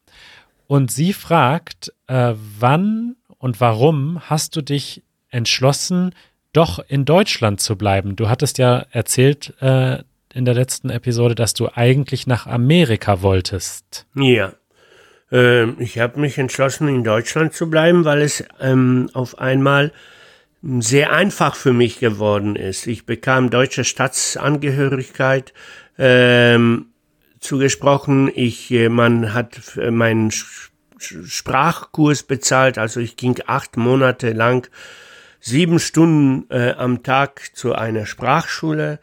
Und 0.66 0.90
sie 0.90 1.12
fragt, 1.12 1.92
äh, 2.07 2.35
wann 2.37 3.16
und 3.38 3.61
warum 3.61 4.21
hast 4.31 4.57
du 4.57 4.62
dich 4.62 5.02
entschlossen, 5.31 6.14
doch 6.52 6.78
in 6.87 7.04
Deutschland 7.04 7.61
zu 7.61 7.76
bleiben? 7.76 8.16
Du 8.16 8.28
hattest 8.28 8.59
ja 8.59 8.87
erzählt 8.90 9.54
äh, 9.61 9.99
in 10.33 10.45
der 10.45 10.54
letzten 10.54 10.90
Episode, 10.90 11.35
dass 11.35 11.54
du 11.54 11.69
eigentlich 11.75 12.26
nach 12.26 12.47
Amerika 12.47 13.23
wolltest. 13.23 14.07
Ja. 14.14 14.54
Ähm, 15.32 15.76
ich 15.78 15.98
habe 15.98 16.20
mich 16.20 16.38
entschlossen, 16.38 16.86
in 16.88 17.02
Deutschland 17.02 17.54
zu 17.54 17.68
bleiben, 17.68 18.04
weil 18.04 18.20
es 18.22 18.44
ähm, 18.60 19.10
auf 19.14 19.38
einmal 19.38 19.92
sehr 20.62 21.12
einfach 21.12 21.56
für 21.56 21.72
mich 21.72 21.98
geworden 21.98 22.54
ist. 22.54 22.86
Ich 22.86 23.06
bekam 23.06 23.50
deutsche 23.50 23.82
Staatsangehörigkeit 23.82 25.52
ähm, 25.98 26.86
zugesprochen. 27.40 28.30
Ich, 28.32 28.70
äh, 28.70 28.88
man 28.88 29.34
hat 29.34 29.76
meinen 29.90 30.30
Sprachkurs 30.30 32.22
bezahlt, 32.22 32.78
also 32.78 33.00
ich 33.00 33.16
ging 33.16 33.40
acht 33.46 33.76
Monate 33.76 34.32
lang 34.32 34.68
sieben 35.40 35.80
Stunden 35.80 36.48
äh, 36.50 36.70
am 36.72 37.02
Tag 37.02 37.50
zu 37.54 37.74
einer 37.74 38.06
Sprachschule 38.06 39.00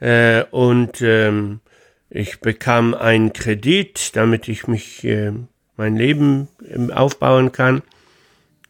äh, 0.00 0.44
und 0.50 1.02
ähm, 1.02 1.60
ich 2.08 2.40
bekam 2.40 2.94
einen 2.94 3.34
Kredit, 3.34 4.16
damit 4.16 4.48
ich 4.48 4.66
mich 4.66 5.04
äh, 5.04 5.32
mein 5.76 5.96
Leben 5.96 6.48
ähm, 6.68 6.90
aufbauen 6.90 7.52
kann. 7.52 7.82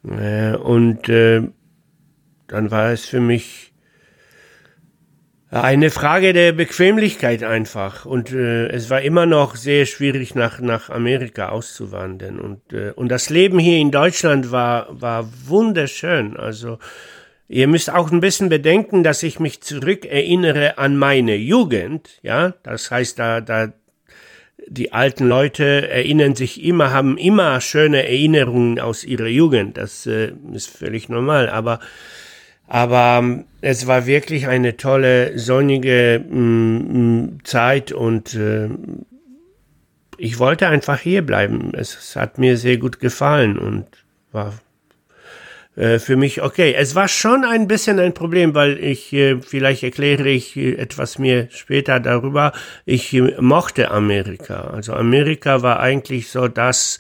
Äh, 0.09 0.57
und 0.57 1.09
äh, 1.09 1.43
dann 2.49 2.71
war 2.71 2.93
es 2.93 3.05
für 3.05 3.21
mich 3.21 3.73
eine 5.51 5.91
Frage 5.91 6.33
der 6.33 6.53
Bequemlichkeit 6.53 7.43
einfach. 7.43 8.07
Und 8.07 8.33
äh, 8.33 8.69
es 8.69 8.89
war 8.89 9.03
immer 9.03 9.27
noch 9.27 9.55
sehr 9.55 9.85
schwierig, 9.85 10.35
nach, 10.35 10.61
nach 10.61 10.89
Amerika 10.89 11.51
auszuwandern. 11.51 12.41
Und, 12.41 12.73
und 12.73 13.09
das 13.09 13.29
Leben 13.29 13.59
hier 13.59 13.79
in 13.79 13.91
Deutschland 13.91 14.51
war, 14.51 14.89
war 14.91 15.29
wunderschön. 15.47 16.39
Also 16.39 16.79
ihr 17.49 17.69
müsst 17.69 17.91
auch 17.91 18.11
ein 18.11 18.21
bisschen 18.21 18.49
bedenken, 18.49 19.03
dass 19.03 19.23
ich 19.23 19.41
mich 19.41 19.61
zurückerinnere 19.61 20.79
an 20.79 20.97
meine 20.97 21.37
Jugend. 21.37 22.09
Ja, 22.23 22.55
das 22.63 22.91
heißt, 22.91 23.19
da, 23.19 23.43
da 23.43 23.75
die 24.73 24.93
alten 24.93 25.27
Leute 25.27 25.89
erinnern 25.91 26.35
sich 26.35 26.63
immer, 26.65 26.93
haben 26.93 27.19
immer 27.19 27.61
schöne 27.61 28.05
Erinnerungen 28.05 28.81
aus 28.81 29.05
ihrer 29.05 29.27
Jugend. 29.27 29.77
Das 29.77 30.07
äh, 30.07 30.33
ist 30.53 30.69
völlig 30.69 31.09
normal. 31.09 31.51
Aber, 31.51 31.81
aber 32.67 33.19
ähm, 33.21 33.45
es 33.61 33.87
war 33.87 34.07
wirklich 34.07 34.49
eine 34.49 34.77
tolle, 34.77 35.39
sonnige 35.39 36.25
mm, 36.27 37.41
Zeit 37.45 37.93
und 37.93 38.35
äh, 38.35 38.69
ich 40.17 40.39
wollte 40.39 40.69
einfach 40.69 41.01
hier 41.01 41.23
bleiben. 41.23 41.73
Es, 41.75 41.97
es 41.97 42.17
hat 42.17 42.39
mir 42.39 42.57
sehr 42.57 42.79
gut 42.79 42.99
gefallen 42.99 43.59
und 43.59 43.87
war 44.31 44.55
äh, 45.75 45.99
für 45.99 46.17
mich 46.17 46.43
okay. 46.43 46.75
Es 46.77 46.95
war 46.95 47.09
schon 47.09 47.45
ein 47.45 47.67
bisschen 47.67 47.99
ein 47.99 48.13
Problem, 48.13 48.55
weil 48.55 48.79
ich, 48.79 49.13
äh, 49.13 49.41
vielleicht 49.41 49.83
erkläre 49.83 50.29
ich 50.29 50.57
äh, 50.57 50.75
etwas 50.75 51.19
mir 51.19 51.49
später 51.51 51.99
darüber, 51.99 52.53
ich 52.85 53.21
mochte 53.41 53.91
Amerika. 53.91 54.63
Also 54.73 54.93
Amerika 54.93 55.63
war 55.63 55.81
eigentlich 55.81 56.29
so 56.31 56.49
das 56.49 56.99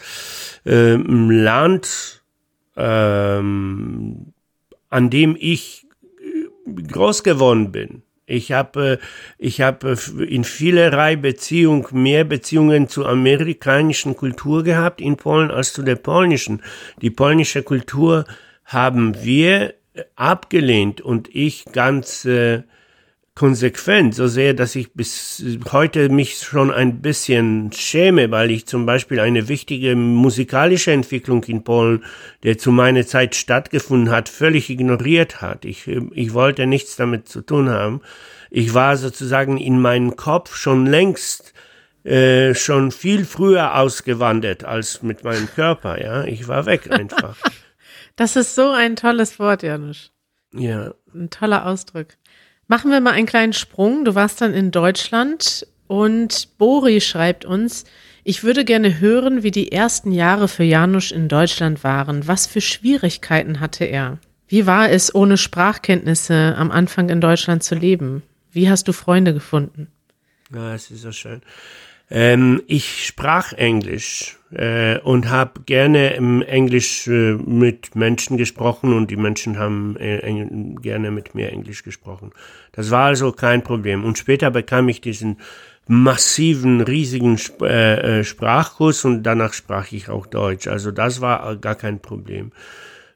äh, 0.64 0.95
Land, 0.95 2.23
ähm, 2.76 4.33
an 4.88 5.11
dem 5.11 5.37
ich 5.38 5.87
groß 6.67 7.25
geworden 7.25 7.73
bin. 7.73 8.02
Ich 8.25 8.52
habe 8.52 8.99
ich 9.37 9.61
habe 9.61 9.99
in 10.26 10.45
vielerlei 10.45 11.17
Beziehung 11.17 11.88
mehr 11.91 12.25
Beziehungen 12.25 12.88
zur 12.88 13.07
amerikanischen 13.09 14.17
Kultur 14.17 14.62
gehabt 14.62 15.02
in 15.02 15.17
Polen 15.17 15.50
als 15.50 15.75
zu 15.75 15.83
der 15.83 15.97
polnischen. 15.97 16.62
Die 17.02 17.11
polnische 17.11 17.62
Kultur 17.62 18.25
haben 18.73 19.23
wir 19.23 19.75
abgelehnt 20.17 21.00
und 21.00 21.29
ich 21.35 21.67
ganz 21.73 22.25
äh, 22.25 22.62
konsequent, 23.35 24.14
so 24.14 24.26
sehr, 24.26 24.52
dass 24.52 24.75
ich 24.76 24.93
bis 24.93 25.43
heute 25.71 26.11
mich 26.11 26.38
schon 26.38 26.71
ein 26.71 27.00
bisschen 27.00 27.73
schäme, 27.73 28.31
weil 28.31 28.50
ich 28.50 28.67
zum 28.67 28.85
Beispiel 28.85 29.21
eine 29.21 29.49
wichtige 29.49 29.97
musikalische 29.97 30.93
Entwicklung 30.93 31.43
in 31.45 31.64
Polen, 31.64 32.05
der 32.43 32.59
zu 32.59 32.73
meiner 32.73 33.07
Zeit 33.07 33.35
stattgefunden 33.35 34.11
hat, 34.11 34.29
völlig 34.29 34.69
ignoriert 34.69 35.41
hat. 35.41 35.64
Ich, 35.64 35.88
ich 35.88 36.35
wollte 36.35 36.67
nichts 36.67 36.97
damit 36.97 37.29
zu 37.29 37.41
tun 37.41 37.71
haben. 37.71 38.02
Ich 38.50 38.75
war 38.75 38.99
sozusagen 38.99 39.57
in 39.57 39.81
meinem 39.81 40.17
Kopf 40.17 40.55
schon 40.55 40.85
längst 40.85 41.55
äh, 42.05 42.55
schon 42.55 42.91
viel 42.91 43.25
früher 43.25 43.76
ausgewandert 43.76 44.64
als 44.64 45.02
mit 45.02 45.25
meinem 45.25 45.49
Körper. 45.55 46.02
Ja, 46.02 46.25
ich 46.25 46.49
war 46.49 46.67
weg 46.67 46.91
einfach. 46.91 47.37
Das 48.16 48.37
ist 48.37 48.54
so 48.54 48.71
ein 48.71 48.97
tolles 48.97 49.38
Wort, 49.38 49.62
Janusz. 49.62 50.11
Ja. 50.54 50.95
Ein 51.14 51.31
toller 51.31 51.66
Ausdruck. 51.66 52.09
Machen 52.69 52.90
wir 52.90 53.00
mal 53.00 53.12
einen 53.12 53.26
kleinen 53.26 53.52
Sprung. 53.52 54.04
Du 54.04 54.14
warst 54.14 54.40
dann 54.40 54.54
in 54.54 54.71
Deutschland 54.71 55.66
und 55.87 56.57
Bori 56.59 57.00
schreibt 57.00 57.45
uns, 57.45 57.85
ich 58.25 58.45
würde 58.45 58.64
gerne 58.64 59.00
hören, 59.00 59.42
wie 59.42 59.50
die 59.50 59.73
ersten 59.73 60.12
Jahre 60.12 60.47
für 60.47 60.62
Janusz 60.62 61.11
in 61.11 61.28
Deutschland 61.28 61.83
waren. 61.83 62.28
Was 62.28 62.47
für 62.47 62.61
Schwierigkeiten 62.61 63.59
hatte 63.59 63.85
er? 63.85 64.19
Wie 64.47 64.66
war 64.66 64.90
es, 64.90 65.14
ohne 65.14 65.37
Sprachkenntnisse 65.37 66.54
am 66.57 66.71
Anfang 66.71 67.09
in 67.09 67.21
Deutschland 67.21 67.62
zu 67.62 67.75
leben? 67.75 68.23
Wie 68.52 68.71
hast 68.71 68.87
du 68.87 68.92
Freunde 68.92 69.35
gefunden? 69.35 69.88
Ja, 70.54 70.75
es 70.75 70.90
ist 70.90 71.02
so 71.02 71.11
schön. 71.11 71.42
Ähm, 72.14 72.61
ich 72.66 73.07
sprach 73.07 73.54
Englisch 73.54 74.37
äh, 74.52 74.99
und 74.99 75.31
habe 75.31 75.62
gerne 75.64 76.12
im 76.12 76.42
Englisch 76.42 77.09
äh, 77.09 77.37
mit 77.37 77.97
Menschen 77.97 78.37
gesprochen 78.37 78.92
und 78.92 79.11
die 79.11 79.16
Menschen 79.16 79.59
haben 79.59 79.97
äh, 79.97 80.47
gerne 80.83 81.11
mit 81.11 81.35
mir 81.35 81.50
Englisch 81.50 81.83
gesprochen. 81.83 82.33
Das 82.73 82.90
war 82.90 83.07
also 83.07 83.33
kein 83.33 83.62
Problem. 83.62 84.04
Und 84.04 84.19
später 84.19 84.50
bekam 84.50 84.90
ich 84.90 85.00
diesen 85.00 85.38
massiven, 85.87 86.83
riesigen 86.83 87.37
Sp 87.40 87.64
äh, 87.64 88.21
äh, 88.21 88.25
Sprachkurs 88.25 89.07
und 89.07 89.23
danach 89.23 89.54
sprach 89.54 89.90
ich 89.90 90.11
auch 90.11 90.26
Deutsch. 90.26 90.66
Also 90.66 90.90
das 90.90 91.23
war 91.23 91.57
gar 91.57 91.76
kein 91.76 91.99
Problem. 91.99 92.52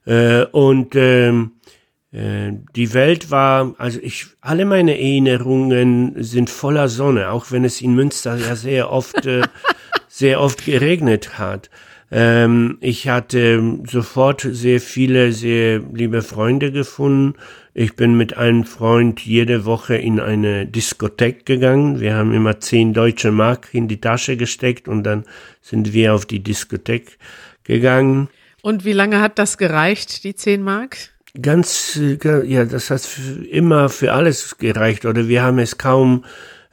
Äh, 0.07 0.45
und 0.47 0.95
ähm, 0.95 1.53
äh, 1.67 1.76
die 2.17 2.95
Welt 2.95 3.31
war, 3.31 3.75
also 3.77 3.99
ich, 4.01 4.27
alle 4.41 4.65
meine 4.65 4.93
Erinnerungen 4.93 6.23
sind 6.23 6.49
voller 6.49 6.89
Sonne, 6.89 7.31
auch 7.31 7.51
wenn 7.51 7.65
es 7.65 7.83
in 7.83 7.95
Münster 7.95 8.37
ja 8.37 8.57
sehr 8.57 8.91
oft, 8.91 9.27
äh, 9.27 9.43
sehr 10.09 10.41
oft 10.41 10.65
geregnet 10.65 11.39
hat. 11.39 11.69
Ähm, 12.11 12.79
ich 12.81 13.09
hatte 13.09 13.81
sofort 13.87 14.47
sehr 14.49 14.81
viele, 14.81 15.33
sehr 15.33 15.81
liebe 15.93 16.23
Freunde 16.23 16.73
gefunden. 16.73 17.35
Ich 17.75 17.97
bin 17.97 18.17
mit 18.17 18.37
einem 18.37 18.65
Freund 18.65 19.21
jede 19.21 19.67
Woche 19.67 19.97
in 19.97 20.19
eine 20.19 20.65
Diskothek 20.65 21.45
gegangen. 21.45 22.01
Wir 22.01 22.15
haben 22.15 22.33
immer 22.33 22.61
zehn 22.61 22.95
deutsche 22.95 23.33
Mark 23.33 23.75
in 23.75 23.89
die 23.89 24.01
Tasche 24.01 24.39
gesteckt 24.39 24.89
und 24.89 25.03
dann 25.03 25.25
sind 25.61 25.93
wir 25.93 26.15
auf 26.15 26.25
die 26.25 26.43
Diskothek 26.43 27.19
gegangen. 27.65 28.29
Und 28.63 28.87
wie 28.87 28.93
lange 28.93 29.21
hat 29.21 29.39
das 29.39 29.59
gereicht, 29.59 30.25
die 30.25 30.35
zehn 30.35 30.63
Mark? 30.63 30.97
Ganz, 31.41 31.97
äh, 31.97 32.47
ja, 32.47 32.65
das 32.65 32.91
hat 32.91 33.09
immer 33.51 33.89
für 33.89 34.13
alles 34.13 34.59
gereicht 34.59 35.05
oder 35.05 35.29
wir 35.29 35.43
haben 35.43 35.59
es 35.59 35.79
kaum 35.79 36.25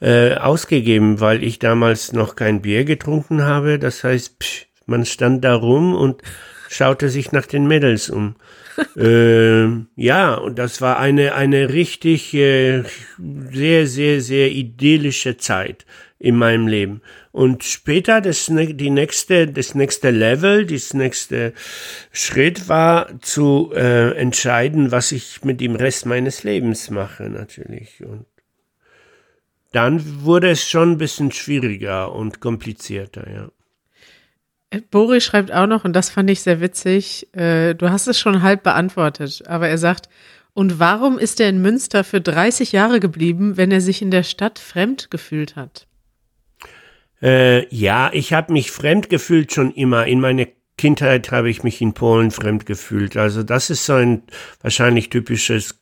äh, 0.01 0.35
ausgegeben, 0.35 1.19
weil 1.19 1.43
ich 1.43 1.59
damals 1.59 2.13
noch 2.13 2.35
kein 2.35 2.61
Bier 2.61 2.83
getrunken 2.83 3.43
habe. 3.43 3.79
Das 3.79 4.03
heißt, 4.03 4.39
psch, 4.39 4.65
man 4.85 5.05
stand 5.05 5.43
da 5.43 5.55
rum 5.55 5.95
und 5.95 6.21
schaute 6.69 7.09
sich 7.09 7.31
nach 7.31 7.45
den 7.45 7.67
Mädels 7.67 8.09
um. 8.09 8.35
äh, 8.97 9.67
ja, 9.95 10.33
und 10.33 10.57
das 10.57 10.81
war 10.81 10.99
eine, 10.99 11.35
eine 11.35 11.69
richtig 11.69 12.33
äh, 12.33 12.83
sehr, 13.51 13.87
sehr, 13.87 14.19
sehr 14.19 14.51
idyllische 14.51 15.37
Zeit 15.37 15.85
in 16.19 16.35
meinem 16.35 16.67
Leben. 16.67 17.01
Und 17.33 17.63
später 17.63 18.21
das, 18.21 18.45
die 18.45 18.91
nächste, 18.91 19.47
das 19.47 19.73
nächste 19.73 20.11
Level, 20.11 20.67
das 20.67 20.93
nächste 20.93 21.53
Schritt 22.11 22.69
war 22.69 23.19
zu 23.21 23.71
äh, 23.73 24.15
entscheiden, 24.15 24.91
was 24.91 25.11
ich 25.11 25.43
mit 25.43 25.59
dem 25.59 25.75
Rest 25.75 26.05
meines 26.05 26.43
Lebens 26.43 26.91
mache, 26.91 27.23
natürlich. 27.23 28.05
Und 28.05 28.27
dann 29.71 30.23
wurde 30.23 30.51
es 30.51 30.69
schon 30.69 30.91
ein 30.91 30.97
bisschen 30.99 31.31
schwieriger 31.31 32.13
und 32.13 32.39
komplizierter, 32.39 33.27
ja. 33.27 33.49
Äh, 34.69 34.81
Boris 34.91 35.25
schreibt 35.25 35.51
auch 35.51 35.65
noch, 35.65 35.85
und 35.85 35.93
das 35.93 36.11
fand 36.11 36.29
ich 36.29 36.41
sehr 36.41 36.61
witzig, 36.61 37.33
äh, 37.35 37.73
du 37.73 37.89
hast 37.89 38.05
es 38.05 38.19
schon 38.19 38.43
halb 38.43 38.61
beantwortet, 38.61 39.41
aber 39.47 39.67
er 39.69 39.79
sagt, 39.79 40.07
und 40.53 40.77
warum 40.77 41.17
ist 41.17 41.39
er 41.39 41.49
in 41.49 41.63
Münster 41.63 42.03
für 42.03 42.21
30 42.21 42.73
Jahre 42.73 42.99
geblieben, 42.99 43.57
wenn 43.57 43.71
er 43.71 43.81
sich 43.81 44.03
in 44.03 44.11
der 44.11 44.21
Stadt 44.21 44.59
fremd 44.59 45.09
gefühlt 45.09 45.55
hat? 45.55 45.87
Äh, 47.23 47.73
ja, 47.73 48.11
ich 48.13 48.33
habe 48.33 48.51
mich 48.51 48.71
fremd 48.71 49.09
gefühlt 49.09 49.53
schon 49.53 49.71
immer. 49.71 50.05
In 50.05 50.19
meiner 50.19 50.45
Kindheit 50.77 51.31
habe 51.31 51.49
ich 51.49 51.63
mich 51.63 51.81
in 51.81 51.93
Polen 51.93 52.31
fremd 52.31 52.65
gefühlt. 52.65 53.15
Also 53.15 53.43
das 53.43 53.69
ist 53.69 53.85
so 53.85 53.93
ein 53.93 54.23
wahrscheinlich 54.61 55.09
typisches 55.09 55.79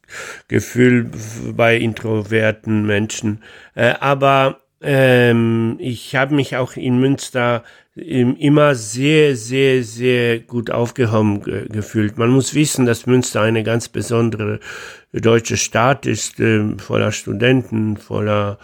Gefühl 0.48 1.10
bei 1.54 1.78
introverten 1.78 2.86
Menschen. 2.86 3.42
Äh, 3.74 3.96
aber 4.00 4.62
ähm, 4.82 5.78
ich 5.80 6.16
habe 6.16 6.36
mich 6.36 6.56
auch 6.58 6.76
in 6.76 7.00
Münster 7.00 7.64
immer 7.96 8.74
sehr, 8.74 9.36
sehr, 9.36 9.84
sehr 9.84 10.40
gut 10.40 10.72
aufgehoben 10.72 11.42
gefühlt. 11.42 12.18
Man 12.18 12.30
muss 12.30 12.56
wissen, 12.56 12.86
dass 12.86 13.06
Münster 13.06 13.42
eine 13.42 13.64
ganz 13.64 13.90
besondere 13.90 14.60
deutsche 15.12 15.58
Stadt 15.58 16.06
ist, 16.06 16.40
äh, 16.40 16.78
voller 16.78 17.12
Studenten, 17.12 17.98
voller 17.98 18.60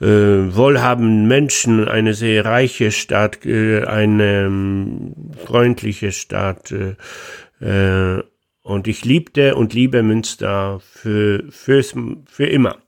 äh, 0.00 0.06
wohlhabenden 0.06 1.28
Menschen, 1.28 1.86
eine 1.86 2.14
sehr 2.14 2.44
reiche 2.44 2.90
Stadt, 2.90 3.46
äh, 3.46 3.84
eine 3.84 4.46
ähm, 4.46 5.14
freundliche 5.44 6.10
Stadt. 6.10 6.72
Äh, 6.72 6.96
äh, 7.64 8.24
und 8.62 8.88
ich 8.88 9.04
liebte 9.04 9.54
und 9.54 9.72
liebe 9.72 10.02
Münster 10.02 10.80
für, 10.80 11.44
fürs, 11.50 11.94
für 12.26 12.46
immer 12.46 12.78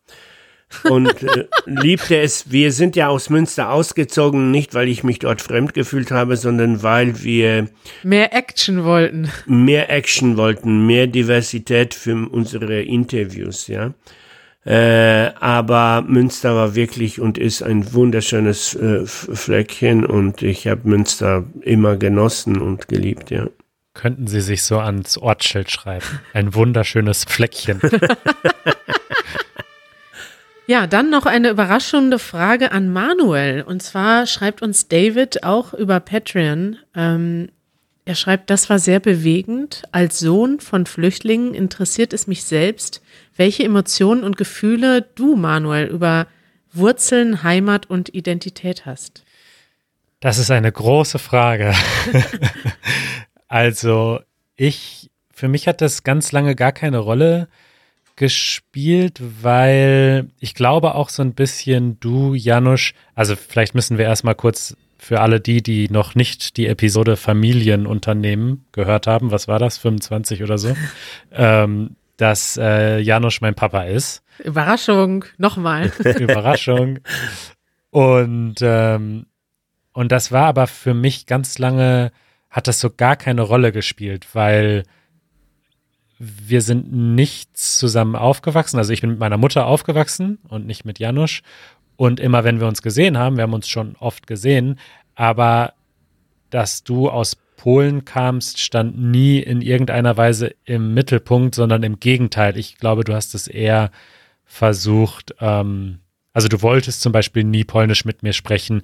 und 0.85 1.23
äh, 1.23 1.47
liebte 1.65 2.19
es. 2.19 2.51
Wir 2.51 2.73
sind 2.73 2.97
ja 2.97 3.09
aus 3.09 3.31
Münster 3.31 3.71
ausgezogen, 3.71 4.51
nicht 4.51 4.75
weil 4.75 4.89
ich 4.89 5.05
mich 5.05 5.19
dort 5.19 5.41
fremd 5.41 5.75
gefühlt 5.75 6.11
habe, 6.11 6.37
sondern 6.37 6.83
weil 6.83 7.23
wir 7.23 7.69
mehr 8.03 8.35
Action 8.35 8.85
wollten. 8.85 9.31
Mehr 9.47 9.91
Action 9.91 10.37
wollten, 10.37 10.87
mehr 10.87 11.07
Diversität 11.07 11.95
für 11.95 12.29
unsere 12.29 12.83
Interviews, 12.83 13.69
ja. 13.69 13.95
Äh, 14.65 15.33
aber 15.39 16.03
Münster 16.03 16.57
war 16.57 16.75
wirklich 16.75 17.21
und 17.21 17.39
ist 17.39 17.63
ein 17.63 17.93
wunderschönes 17.95 18.75
äh, 18.75 19.07
Fleckchen 19.07 20.05
und 20.05 20.43
ich 20.43 20.67
habe 20.67 20.89
Münster 20.89 21.45
immer 21.61 21.97
genossen 21.97 22.61
und 22.61 22.89
geliebt, 22.89 23.31
ja. 23.31 23.47
Könnten 23.95 24.27
Sie 24.27 24.41
sich 24.41 24.63
so 24.63 24.79
ans 24.79 25.17
Ortsschild 25.17 25.71
schreiben? 25.71 26.05
Ein 26.35 26.53
wunderschönes 26.53 27.25
Fleckchen. 27.25 27.81
Ja, 30.69 30.89
dann 30.89 31.11
noch 31.11 31.27
eine 31.27 31.51
überraschende 31.51 32.19
Frage 32.19 32.73
an 32.73 32.93
Manuel. 32.93 33.63
Und 33.63 33.83
zwar 33.83 34.27
schreibt 34.27 34.63
uns 34.63 34.89
David 34.89 35.45
auch 35.45 35.73
über 35.75 36.01
Patreon. 36.01 36.77
Ähm, 36.95 37.51
er 38.05 38.17
schreibt, 38.17 38.51
das 38.51 38.69
war 38.69 38.81
sehr 38.81 38.99
bewegend. 38.99 39.83
Als 39.93 40.19
Sohn 40.19 40.59
von 40.59 40.87
Flüchtlingen 40.87 41.55
interessiert 41.55 42.13
es 42.13 42.27
mich 42.27 42.45
selbst, 42.45 43.01
welche 43.37 43.63
Emotionen 43.63 44.25
und 44.25 44.37
Gefühle 44.37 45.03
du, 45.03 45.37
Manuel, 45.37 45.87
über 45.87 46.27
Wurzeln, 46.73 47.45
Heimat 47.45 47.89
und 47.89 48.15
Identität 48.15 48.87
hast. 48.87 49.25
Das 50.21 50.39
ist 50.39 50.51
eine 50.51 50.73
große 50.73 51.19
Frage. 51.21 51.75
also 53.49 54.21
ich, 54.57 55.11
für 55.33 55.47
mich 55.47 55.69
hat 55.69 55.81
das 55.81 56.03
ganz 56.03 56.33
lange 56.33 56.57
gar 56.57 56.73
keine 56.73 56.99
Rolle 56.99 57.49
gespielt, 58.17 59.21
weil 59.43 60.31
ich 60.41 60.55
glaube 60.55 60.95
auch 60.95 61.11
so 61.11 61.23
ein 61.23 61.35
bisschen 61.35 62.01
du, 62.01 62.35
Janusz, 62.35 62.93
also 63.15 63.37
vielleicht 63.37 63.75
müssen 63.75 63.99
wir 63.99 64.07
erstmal 64.07 64.35
kurz 64.35 64.77
für 64.99 65.21
alle 65.21 65.41
die, 65.41 65.63
die 65.63 65.89
noch 65.91 66.15
nicht 66.15 66.57
die 66.57 66.67
Episode 66.67 67.17
Familienunternehmen 67.17 68.65
gehört 68.73 69.07
haben, 69.07 69.31
was 69.31 69.47
war 69.47 69.59
das, 69.59 69.79
25 69.79 70.43
oder 70.43 70.59
so, 70.59 70.75
ähm, 71.33 71.97
dass 72.17 72.57
äh, 72.57 72.99
Janusz 72.99 73.41
mein 73.41 73.55
Papa 73.55 73.83
ist. 73.83 74.23
Überraschung, 74.43 75.27
nochmal. 75.37 75.93
Überraschung. 76.19 76.99
Und, 77.91 78.57
ähm, 78.63 79.27
und 79.93 80.13
das 80.13 80.33
war 80.33 80.47
aber 80.47 80.67
für 80.67 80.95
mich 80.95 81.27
ganz 81.27 81.59
lange, 81.59 82.13
hat 82.51 82.69
das 82.69 82.81
so 82.81 82.91
gar 82.91 83.17
keine 83.17 83.43
Rolle 83.43 83.73
gespielt, 83.73 84.29
weil 84.33 84.85
wir 86.19 86.63
sind 86.63 86.93
nicht 86.93 87.57
zusammen 87.57 88.17
aufgewachsen. 88.17 88.79
Also 88.79 88.93
ich 88.93 89.01
bin 89.01 89.11
mit 89.11 89.19
meiner 89.19 89.37
Mutter 89.37 89.67
aufgewachsen 89.67 90.39
und 90.49 90.67
nicht 90.67 90.85
mit 90.85 90.99
Janusz. 90.99 91.43
Und 91.97 92.21
immer 92.21 92.45
wenn 92.45 92.61
wir 92.61 92.67
uns 92.67 92.83
gesehen 92.83 93.19
haben, 93.19 93.37
wir 93.37 93.43
haben 93.43 93.55
uns 93.55 93.69
schon 93.69 93.97
oft 93.97 94.27
gesehen, 94.27 94.79
aber 95.15 95.75
dass 96.51 96.85
du 96.85 97.09
aus 97.09 97.37
Polen 97.57 98.05
kamst, 98.05 98.61
stand 98.61 98.99
nie 98.99 99.39
in 99.39 99.63
irgendeiner 99.63 100.17
Weise 100.17 100.55
im 100.65 100.95
Mittelpunkt, 100.95 101.55
sondern 101.55 101.83
im 101.83 101.99
Gegenteil. 101.99 102.57
Ich 102.57 102.77
glaube, 102.77 103.05
du 103.05 103.15
hast 103.15 103.35
es 103.35 103.49
eher 103.49 103.91
versucht, 104.45 105.35
ähm, 105.41 106.01
also 106.33 106.49
du 106.49 106.61
wolltest 106.61 107.01
zum 107.01 107.13
Beispiel 107.13 107.45
nie 107.45 107.65
Polnisch 107.65 108.05
mit 108.05 108.23
mir 108.23 108.35
sprechen. 108.35 108.83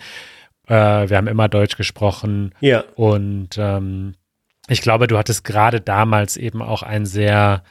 Äh, 0.67 1.11
wir 1.11 1.19
haben 1.19 1.27
immer 1.27 1.49
Deutsch 1.49 1.77
gesprochen. 1.77 2.55
Ja. 2.61 2.83
Und 2.95 3.51
ähm, 3.59 4.15
ich 4.69 4.83
glaube, 4.83 5.07
du 5.07 5.19
hattest 5.19 5.45
gerade 5.45 5.81
damals 5.81 6.37
eben 6.37 6.63
auch 6.63 6.83
ein 6.83 7.07
sehr 7.07 7.63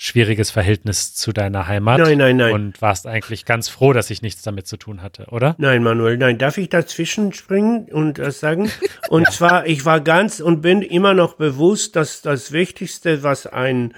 schwieriges 0.00 0.52
Verhältnis 0.52 1.12
zu 1.16 1.32
deiner 1.32 1.66
Heimat. 1.66 1.98
Nein, 1.98 2.18
nein, 2.18 2.36
nein. 2.36 2.52
Und 2.52 2.80
warst 2.80 3.08
eigentlich 3.08 3.44
ganz 3.44 3.68
froh, 3.68 3.92
dass 3.92 4.10
ich 4.10 4.22
nichts 4.22 4.42
damit 4.42 4.68
zu 4.68 4.76
tun 4.76 5.02
hatte, 5.02 5.26
oder? 5.30 5.56
Nein, 5.58 5.82
Manuel, 5.82 6.16
nein. 6.16 6.38
Darf 6.38 6.56
ich 6.56 6.68
dazwischen 6.68 7.32
springen 7.32 7.88
und 7.90 8.18
das 8.18 8.38
sagen? 8.38 8.70
Und 9.08 9.24
ja. 9.24 9.30
zwar, 9.32 9.66
ich 9.66 9.84
war 9.84 10.00
ganz 10.00 10.38
und 10.38 10.60
bin 10.60 10.82
immer 10.82 11.14
noch 11.14 11.34
bewusst, 11.34 11.96
dass 11.96 12.22
das 12.22 12.52
Wichtigste, 12.52 13.22
was 13.22 13.46
ein 13.46 13.94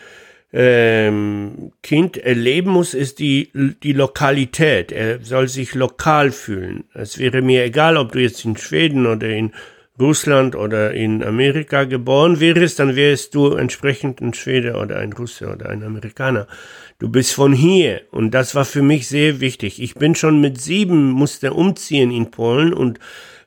ähm, 0.53 1.73
Kind 1.83 2.17
erleben 2.17 2.71
muss, 2.71 2.95
ist 2.95 3.19
die, 3.19 3.51
die 3.83 3.93
Lokalität. 3.93 4.93
Er 4.93 5.23
soll 5.23 5.49
sich 5.49 5.75
lokal 5.75 6.31
fühlen. 6.31 6.85
Es 6.95 7.19
wäre 7.19 7.43
mir 7.43 7.65
egal, 7.65 7.97
ob 7.97 8.13
du 8.13 8.21
jetzt 8.21 8.45
in 8.45 8.57
Schweden 8.57 9.07
oder 9.07 9.29
in 9.29 9.53
Russland 10.01 10.57
oder 10.57 10.93
in 10.93 11.23
Amerika 11.23 11.85
geboren 11.85 12.41
wärst, 12.41 12.79
dann 12.79 12.97
wärst 12.97 13.35
du 13.35 13.55
entsprechend 13.55 14.21
ein 14.21 14.35
Schwede 14.35 14.75
oder 14.75 14.97
ein 14.99 15.13
Russe 15.13 15.49
oder 15.49 15.69
ein 15.69 15.83
Amerikaner. 15.83 16.47
Du 16.99 17.09
bist 17.09 17.33
von 17.35 17.53
hier 17.53 18.03
und 18.11 18.33
das 18.33 18.55
war 18.55 18.65
für 18.65 18.83
mich 18.83 19.09
sehr 19.09 19.41
wichtig. 19.41 19.83
Ich 19.83 19.95
bin 19.95 20.15
schon 20.15 20.41
mit 20.41 20.61
sieben, 20.61 21.11
musste 21.11 21.53
umziehen 21.53 22.11
in 22.11 22.31
Polen 22.31 22.73
und 22.73 22.99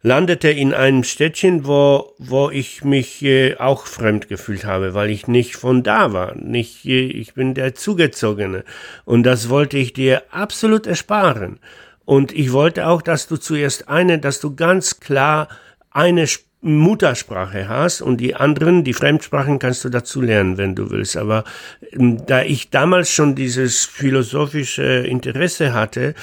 landete 0.03 0.49
in 0.49 0.73
einem 0.73 1.03
Städtchen, 1.03 1.65
wo, 1.65 2.13
wo 2.19 2.49
ich 2.49 2.83
mich 2.83 3.23
äh, 3.23 3.55
auch 3.55 3.87
fremd 3.87 4.27
gefühlt 4.27 4.65
habe, 4.65 4.93
weil 4.93 5.09
ich 5.09 5.27
nicht 5.27 5.55
von 5.55 5.81
da 5.81 6.13
war. 6.13 6.35
Nicht, 6.35 6.85
äh, 6.85 7.05
ich 7.05 7.33
bin 7.33 7.53
der 7.53 7.73
Zugezogene. 7.73 8.65
Und 9.05 9.23
das 9.23 9.49
wollte 9.49 9.77
ich 9.77 9.93
dir 9.93 10.23
absolut 10.29 10.85
ersparen. 10.85 11.59
Und 12.05 12.33
ich 12.33 12.51
wollte 12.51 12.87
auch, 12.87 13.01
dass 13.01 13.27
du 13.27 13.37
zuerst 13.37 13.87
eine, 13.87 14.19
dass 14.19 14.41
du 14.41 14.55
ganz 14.55 14.99
klar 14.99 15.47
eine 15.93 16.27
Muttersprache 16.61 17.67
hast 17.67 18.01
und 18.01 18.17
die 18.17 18.35
anderen, 18.35 18.83
die 18.83 18.93
Fremdsprachen 18.93 19.59
kannst 19.59 19.83
du 19.83 19.89
dazu 19.89 20.21
lernen, 20.21 20.57
wenn 20.57 20.75
du 20.75 20.89
willst. 20.89 21.17
Aber 21.17 21.43
ähm, 21.91 22.25
da 22.25 22.41
ich 22.41 22.69
damals 22.69 23.11
schon 23.11 23.35
dieses 23.35 23.85
philosophische 23.85 24.83
Interesse 24.83 25.73
hatte, 25.73 26.15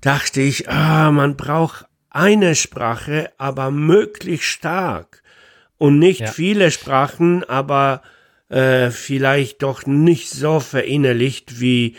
dachte 0.00 0.42
ich, 0.42 0.68
ah, 0.68 1.10
man 1.10 1.36
braucht 1.36 1.86
eine 2.10 2.54
Sprache, 2.54 3.30
aber 3.38 3.70
möglichst 3.70 4.46
stark 4.46 5.22
und 5.78 5.98
nicht 5.98 6.20
ja. 6.20 6.26
viele 6.26 6.70
Sprachen, 6.70 7.44
aber 7.44 8.02
äh, 8.50 8.90
vielleicht 8.90 9.62
doch 9.62 9.86
nicht 9.86 10.30
so 10.30 10.60
verinnerlicht 10.60 11.60
wie 11.60 11.96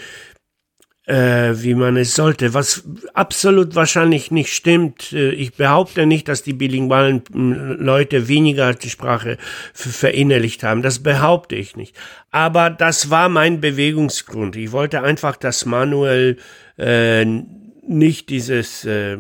äh, 1.10 1.64
wie 1.64 1.74
man 1.74 1.98
es 1.98 2.14
sollte, 2.14 2.54
was 2.54 2.84
absolut 3.16 3.74
wahrscheinlich 3.74 4.30
nicht 4.30 4.54
stimmt. 4.54 5.12
Äh, 5.12 5.32
ich 5.32 5.56
behaupte 5.56 6.06
nicht, 6.06 6.28
dass 6.28 6.44
die 6.44 6.54
bilingualen 6.54 7.24
Leute 7.34 8.28
weniger 8.28 8.76
die 8.76 8.92
Sprache 8.92 9.38
verinnerlicht 9.74 10.62
haben. 10.62 10.84
Das 10.84 11.00
behaupte 11.00 11.56
ich 11.56 11.76
nicht. 11.76 11.96
Aber 12.30 12.70
das 12.70 13.10
war 13.10 13.28
mein 13.28 13.60
Bewegungsgrund. 13.60 14.56
Ich 14.56 14.72
wollte 14.72 15.02
einfach, 15.02 15.36
dass 15.36 15.66
Manuel 15.66 16.38
äh, 16.78 17.26
nicht 17.26 18.30
dieses, 18.30 18.86
äh, 18.86 19.18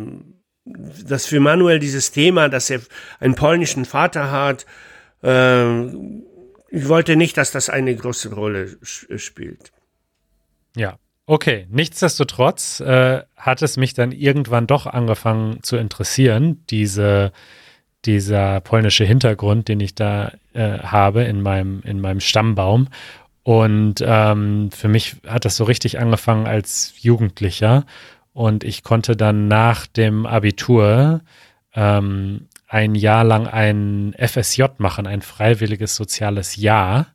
dass 0.65 1.25
für 1.25 1.39
Manuel 1.39 1.79
dieses 1.79 2.11
Thema, 2.11 2.49
dass 2.49 2.69
er 2.69 2.81
einen 3.19 3.33
polnischen 3.33 3.85
Vater 3.85 4.29
hat, 4.29 4.67
äh, 5.23 5.85
ich 6.71 6.87
wollte 6.87 7.15
nicht, 7.15 7.35
dass 7.35 7.49
das 7.49 7.67
eine 7.67 7.95
große 7.95 8.31
Rolle 8.31 8.77
spielt. 8.83 9.71
Ja, 10.75 10.99
Okay, 11.31 11.67
nichtsdestotrotz 11.69 12.79
äh, 12.79 13.21
hat 13.37 13.61
es 13.61 13.77
mich 13.77 13.93
dann 13.93 14.11
irgendwann 14.11 14.65
doch 14.65 14.87
angefangen 14.87 15.61
zu 15.61 15.77
interessieren, 15.77 16.63
diese, 16.71 17.33
dieser 18.03 18.61
polnische 18.61 19.05
Hintergrund, 19.05 19.67
den 19.67 19.79
ich 19.79 19.93
da 19.93 20.31
äh, 20.53 20.79
habe 20.79 21.25
in 21.25 21.43
meinem, 21.43 21.83
in 21.85 22.01
meinem 22.01 22.19
Stammbaum. 22.19 22.87
Und 23.43 24.03
ähm, 24.03 24.71
für 24.71 24.87
mich 24.87 25.17
hat 25.27 25.45
das 25.45 25.55
so 25.55 25.65
richtig 25.65 25.99
angefangen 25.99 26.47
als 26.47 26.95
Jugendlicher. 26.97 27.85
und 28.33 28.63
ich 28.63 28.81
konnte 28.81 29.15
dann 29.15 29.47
nach 29.47 29.85
dem 29.85 30.25
Abitur 30.25 31.21
ähm, 31.75 32.47
ein 32.67 32.95
Jahr 32.95 33.23
lang 33.23 33.45
ein 33.45 34.15
FSJ 34.17 34.63
machen, 34.79 35.05
ein 35.05 35.21
freiwilliges 35.21 35.95
soziales 35.95 36.55
Jahr. 36.55 37.05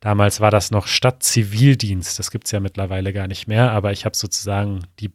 Damals 0.00 0.40
war 0.40 0.50
das 0.50 0.70
noch 0.70 0.86
Stadtzivildienst, 0.86 2.18
das 2.18 2.30
gibt 2.30 2.46
es 2.46 2.52
ja 2.52 2.60
mittlerweile 2.60 3.12
gar 3.12 3.26
nicht 3.26 3.48
mehr, 3.48 3.72
aber 3.72 3.92
ich 3.92 4.04
habe 4.04 4.16
sozusagen 4.16 4.82
die, 5.00 5.10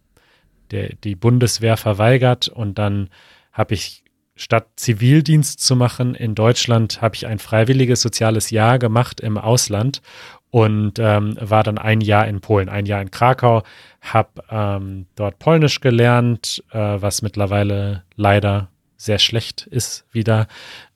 der, 0.71 0.95
die 0.95 1.15
Bundeswehr 1.15 1.77
verweigert 1.77 2.47
und 2.47 2.79
dann 2.79 3.09
habe 3.51 3.75
ich 3.75 4.03
statt 4.35 4.67
Zivildienst 4.75 5.59
zu 5.59 5.75
machen. 5.75 6.15
In 6.15 6.33
Deutschland, 6.35 7.01
habe 7.01 7.15
ich 7.15 7.27
ein 7.27 7.37
freiwilliges 7.37 8.01
soziales 8.01 8.49
Jahr 8.49 8.79
gemacht 8.79 9.19
im 9.19 9.37
Ausland 9.37 10.01
und 10.49 10.99
ähm, 10.99 11.37
war 11.39 11.63
dann 11.63 11.77
ein 11.77 12.01
Jahr 12.01 12.27
in 12.27 12.41
Polen, 12.41 12.67
ein 12.67 12.85
Jahr 12.85 13.01
in 13.01 13.11
Krakau, 13.11 13.63
habe 14.01 14.43
ähm, 14.49 15.05
dort 15.15 15.39
Polnisch 15.39 15.79
gelernt, 15.79 16.63
äh, 16.71 16.77
was 16.77 17.21
mittlerweile 17.21 18.03
leider 18.15 18.69
sehr 18.97 19.19
schlecht 19.19 19.65
ist 19.67 20.05
wieder, 20.11 20.47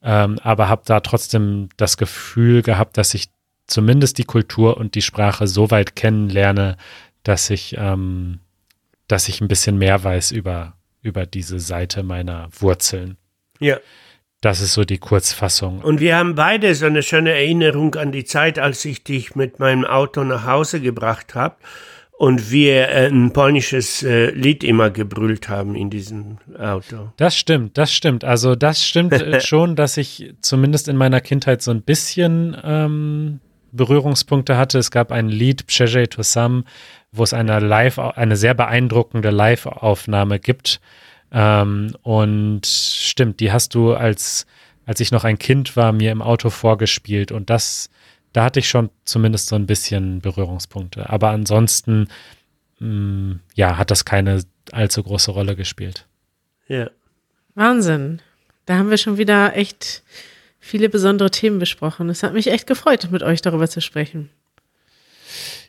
ähm, 0.03 0.37
aber 0.43 0.69
habe 0.69 0.83
da 0.85 0.99
trotzdem 0.99 1.69
das 1.77 1.97
Gefühl 1.97 2.61
gehabt, 2.61 2.97
dass 2.97 3.13
ich 3.13 3.29
zumindest 3.67 4.17
die 4.17 4.23
Kultur 4.23 4.77
und 4.77 4.95
die 4.95 5.01
Sprache 5.01 5.47
so 5.47 5.71
weit 5.71 5.95
kennenlerne, 5.95 6.77
dass 7.23 7.49
ich, 7.49 7.75
ähm, 7.77 8.39
dass 9.07 9.27
ich 9.27 9.41
ein 9.41 9.47
bisschen 9.47 9.77
mehr 9.77 10.03
weiß 10.03 10.31
über, 10.31 10.73
über 11.01 11.25
diese 11.25 11.59
Seite 11.59 12.03
meiner 12.03 12.49
Wurzeln. 12.59 13.17
Ja. 13.59 13.77
Das 14.41 14.61
ist 14.61 14.73
so 14.73 14.83
die 14.83 14.99
Kurzfassung. 14.99 15.79
Und 15.79 15.99
wir 15.99 16.17
haben 16.17 16.35
beide 16.35 16.75
so 16.75 16.85
eine 16.85 17.01
schöne 17.01 17.31
Erinnerung 17.31 17.95
an 17.95 18.11
die 18.11 18.25
Zeit, 18.25 18.59
als 18.59 18.85
ich 18.85 19.03
dich 19.03 19.35
mit 19.35 19.59
meinem 19.59 19.85
Auto 19.85 20.23
nach 20.23 20.45
Hause 20.45 20.81
gebracht 20.81 21.33
habe 21.33 21.55
und 22.17 22.51
wir 22.51 22.89
äh, 22.89 23.07
ein 23.07 23.33
polnisches 23.33 24.03
äh, 24.03 24.29
Lied 24.31 24.63
immer 24.63 24.89
gebrüllt 24.89 25.49
haben 25.49 25.75
in 25.75 25.89
diesem 25.89 26.37
Auto. 26.57 27.11
Das 27.17 27.35
stimmt, 27.35 27.77
das 27.77 27.91
stimmt. 27.91 28.23
Also 28.23 28.55
das 28.55 28.85
stimmt 28.85 29.13
äh, 29.13 29.41
schon, 29.45 29.75
dass 29.75 29.97
ich 29.97 30.33
zumindest 30.41 30.87
in 30.87 30.97
meiner 30.97 31.21
Kindheit 31.21 31.61
so 31.61 31.71
ein 31.71 31.81
bisschen 31.81 32.55
ähm, 32.63 33.39
Berührungspunkte 33.75 34.57
hatte. 34.57 34.77
Es 34.79 34.91
gab 34.91 35.11
ein 35.11 35.29
Lied, 35.29 35.67
Przeje 35.67 36.09
to 36.09 36.23
Sam, 36.23 36.65
wo 37.11 37.23
es 37.23 37.33
eine 37.33 37.59
live, 37.59 37.99
eine 37.99 38.35
sehr 38.35 38.53
beeindruckende 38.53 39.29
Live-Aufnahme 39.29 40.39
gibt 40.39 40.79
ähm, 41.31 41.95
und 42.01 42.65
stimmt, 42.65 43.39
die 43.39 43.51
hast 43.51 43.75
du 43.75 43.93
als, 43.93 44.45
als 44.85 44.99
ich 44.99 45.11
noch 45.11 45.23
ein 45.23 45.37
Kind 45.37 45.75
war, 45.75 45.91
mir 45.91 46.11
im 46.11 46.21
Auto 46.21 46.49
vorgespielt 46.49 47.31
und 47.31 47.49
das, 47.49 47.89
da 48.33 48.45
hatte 48.45 48.59
ich 48.59 48.69
schon 48.69 48.89
zumindest 49.03 49.47
so 49.47 49.55
ein 49.55 49.65
bisschen 49.65 50.21
Berührungspunkte. 50.21 51.09
Aber 51.09 51.29
ansonsten, 51.29 52.07
mh, 52.79 52.87
mm, 52.87 53.39
ja, 53.55 53.77
hat 53.77 53.91
das 53.91 54.05
keine 54.05 54.43
allzu 54.71 55.03
große 55.03 55.31
Rolle 55.31 55.55
gespielt. 55.55 56.07
Ja. 56.67 56.89
Wahnsinn. 57.53 58.21
Da 58.65 58.77
haben 58.77 58.89
wir 58.89 58.97
schon 58.97 59.17
wieder 59.17 59.55
echt 59.55 60.03
viele 60.65 60.89
besondere 60.89 61.29
Themen 61.29 61.59
besprochen. 61.59 62.09
Es 62.09 62.23
hat 62.23 62.33
mich 62.33 62.47
echt 62.47 62.67
gefreut, 62.67 63.07
mit 63.11 63.23
euch 63.23 63.41
darüber 63.41 63.69
zu 63.69 63.81
sprechen. 63.81 64.29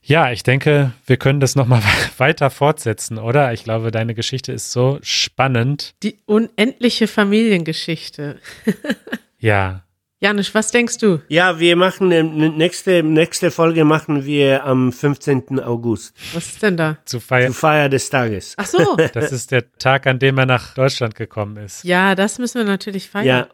Ja, 0.02 0.30
ich 0.30 0.42
denke, 0.42 0.92
wir 1.04 1.16
können 1.16 1.40
das 1.40 1.54
nochmal 1.56 1.82
weiter 2.16 2.48
fortsetzen, 2.48 3.18
oder? 3.18 3.52
Ich 3.52 3.64
glaube, 3.64 3.90
deine 3.90 4.14
Geschichte 4.14 4.52
ist 4.52 4.72
so 4.72 4.98
spannend. 5.02 5.94
Die 6.02 6.18
unendliche 6.26 7.08
Familiengeschichte. 7.08 8.40
ja. 9.38 9.82
Janusz, 10.18 10.54
was 10.54 10.70
denkst 10.70 10.96
du? 10.96 11.20
Ja, 11.28 11.60
wir 11.60 11.76
machen 11.76 12.08
nächste 12.56 13.02
nächste 13.02 13.50
Folge 13.50 13.84
machen 13.84 14.24
wir 14.24 14.64
am 14.64 14.90
15. 14.90 15.60
August. 15.60 16.16
Was 16.32 16.46
ist 16.46 16.62
denn 16.62 16.78
da? 16.78 16.96
Zu 17.04 17.20
Feier, 17.20 17.48
Zu 17.48 17.52
Feier 17.52 17.88
des 17.90 18.08
Tages. 18.08 18.54
Ach 18.56 18.64
so. 18.64 18.96
Das 19.12 19.30
ist 19.30 19.50
der 19.50 19.70
Tag, 19.72 20.06
an 20.06 20.18
dem 20.18 20.38
er 20.38 20.46
nach 20.46 20.72
Deutschland 20.72 21.16
gekommen 21.16 21.58
ist. 21.58 21.84
Ja, 21.84 22.14
das 22.14 22.38
müssen 22.38 22.58
wir 22.58 22.64
natürlich 22.64 23.10
feiern. 23.10 23.26
Ja. 23.26 23.48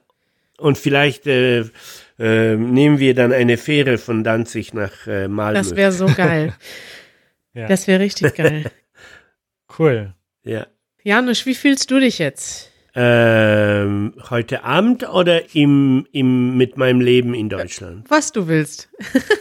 Und 0.58 0.78
vielleicht 0.78 1.26
äh, 1.26 1.64
äh, 2.18 2.56
nehmen 2.56 2.98
wir 2.98 3.14
dann 3.14 3.32
eine 3.32 3.56
Fähre 3.56 3.98
von 3.98 4.22
Danzig 4.22 4.74
nach 4.74 5.06
äh, 5.06 5.28
Malmö. 5.28 5.58
Das 5.58 5.74
wäre 5.76 5.92
so 5.92 6.06
geil. 6.06 6.54
Ja. 7.54 7.66
Das 7.68 7.86
wäre 7.86 8.00
richtig 8.00 8.34
geil. 8.34 8.70
Cool. 9.78 10.14
ja. 10.42 10.66
Janusz, 11.02 11.44
wie 11.44 11.54
fühlst 11.54 11.90
du 11.90 11.98
dich 11.98 12.18
jetzt? 12.18 12.70
Ähm, 12.94 14.14
heute 14.28 14.64
Abend 14.64 15.08
oder 15.08 15.54
im, 15.54 16.06
im, 16.12 16.56
mit 16.56 16.76
meinem 16.76 17.00
Leben 17.00 17.34
in 17.34 17.48
Deutschland? 17.48 18.08
Was 18.10 18.32
du 18.32 18.48
willst. 18.48 18.90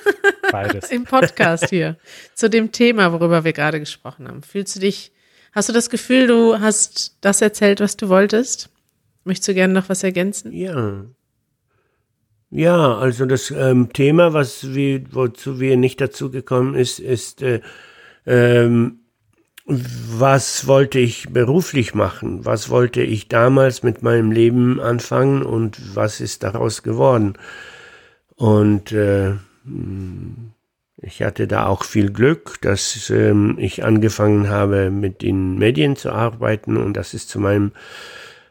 Beides. 0.51 0.89
Im 0.89 1.03
Podcast 1.03 1.69
hier. 1.69 1.97
zu 2.33 2.49
dem 2.49 2.71
Thema, 2.71 3.11
worüber 3.11 3.43
wir 3.43 3.53
gerade 3.53 3.79
gesprochen 3.79 4.27
haben. 4.27 4.41
Fühlst 4.41 4.75
du 4.75 4.79
dich, 4.79 5.11
hast 5.51 5.69
du 5.69 5.73
das 5.73 5.89
Gefühl, 5.89 6.27
du 6.27 6.59
hast 6.59 7.17
das 7.21 7.41
erzählt, 7.41 7.81
was 7.81 7.97
du 7.97 8.09
wolltest? 8.09 8.69
Möchtest 9.23 9.49
du 9.49 9.53
gerne 9.53 9.73
noch 9.73 9.89
was 9.89 10.03
ergänzen? 10.03 10.51
Ja. 10.51 11.05
Ja, 12.49 12.97
also 12.97 13.25
das 13.25 13.49
ähm, 13.51 13.93
Thema, 13.93 14.33
was 14.33 14.73
wir, 14.73 15.03
wozu 15.11 15.59
wir 15.61 15.77
nicht 15.77 16.01
dazu 16.01 16.29
gekommen 16.29 16.75
ist, 16.75 16.99
ist, 16.99 17.41
äh, 17.41 17.61
ähm, 18.25 18.99
was 19.65 20.67
wollte 20.67 20.99
ich 20.99 21.29
beruflich 21.29 21.93
machen? 21.93 22.45
Was 22.45 22.69
wollte 22.69 23.01
ich 23.03 23.29
damals 23.29 23.83
mit 23.83 24.03
meinem 24.03 24.31
Leben 24.31 24.81
anfangen 24.81 25.43
und 25.43 25.95
was 25.95 26.19
ist 26.19 26.43
daraus 26.43 26.83
geworden? 26.83 27.37
Und 28.35 28.91
äh, 28.91 29.35
ich 30.97 31.23
hatte 31.23 31.47
da 31.47 31.67
auch 31.67 31.83
viel 31.83 32.11
Glück, 32.11 32.59
dass 32.61 33.09
ähm, 33.09 33.55
ich 33.59 33.83
angefangen 33.83 34.49
habe, 34.49 34.89
mit 34.89 35.21
den 35.21 35.57
Medien 35.57 35.95
zu 35.95 36.11
arbeiten 36.11 36.75
und 36.75 36.93
das 36.93 37.13
ist 37.13 37.29
zu 37.29 37.39
meinem 37.39 37.71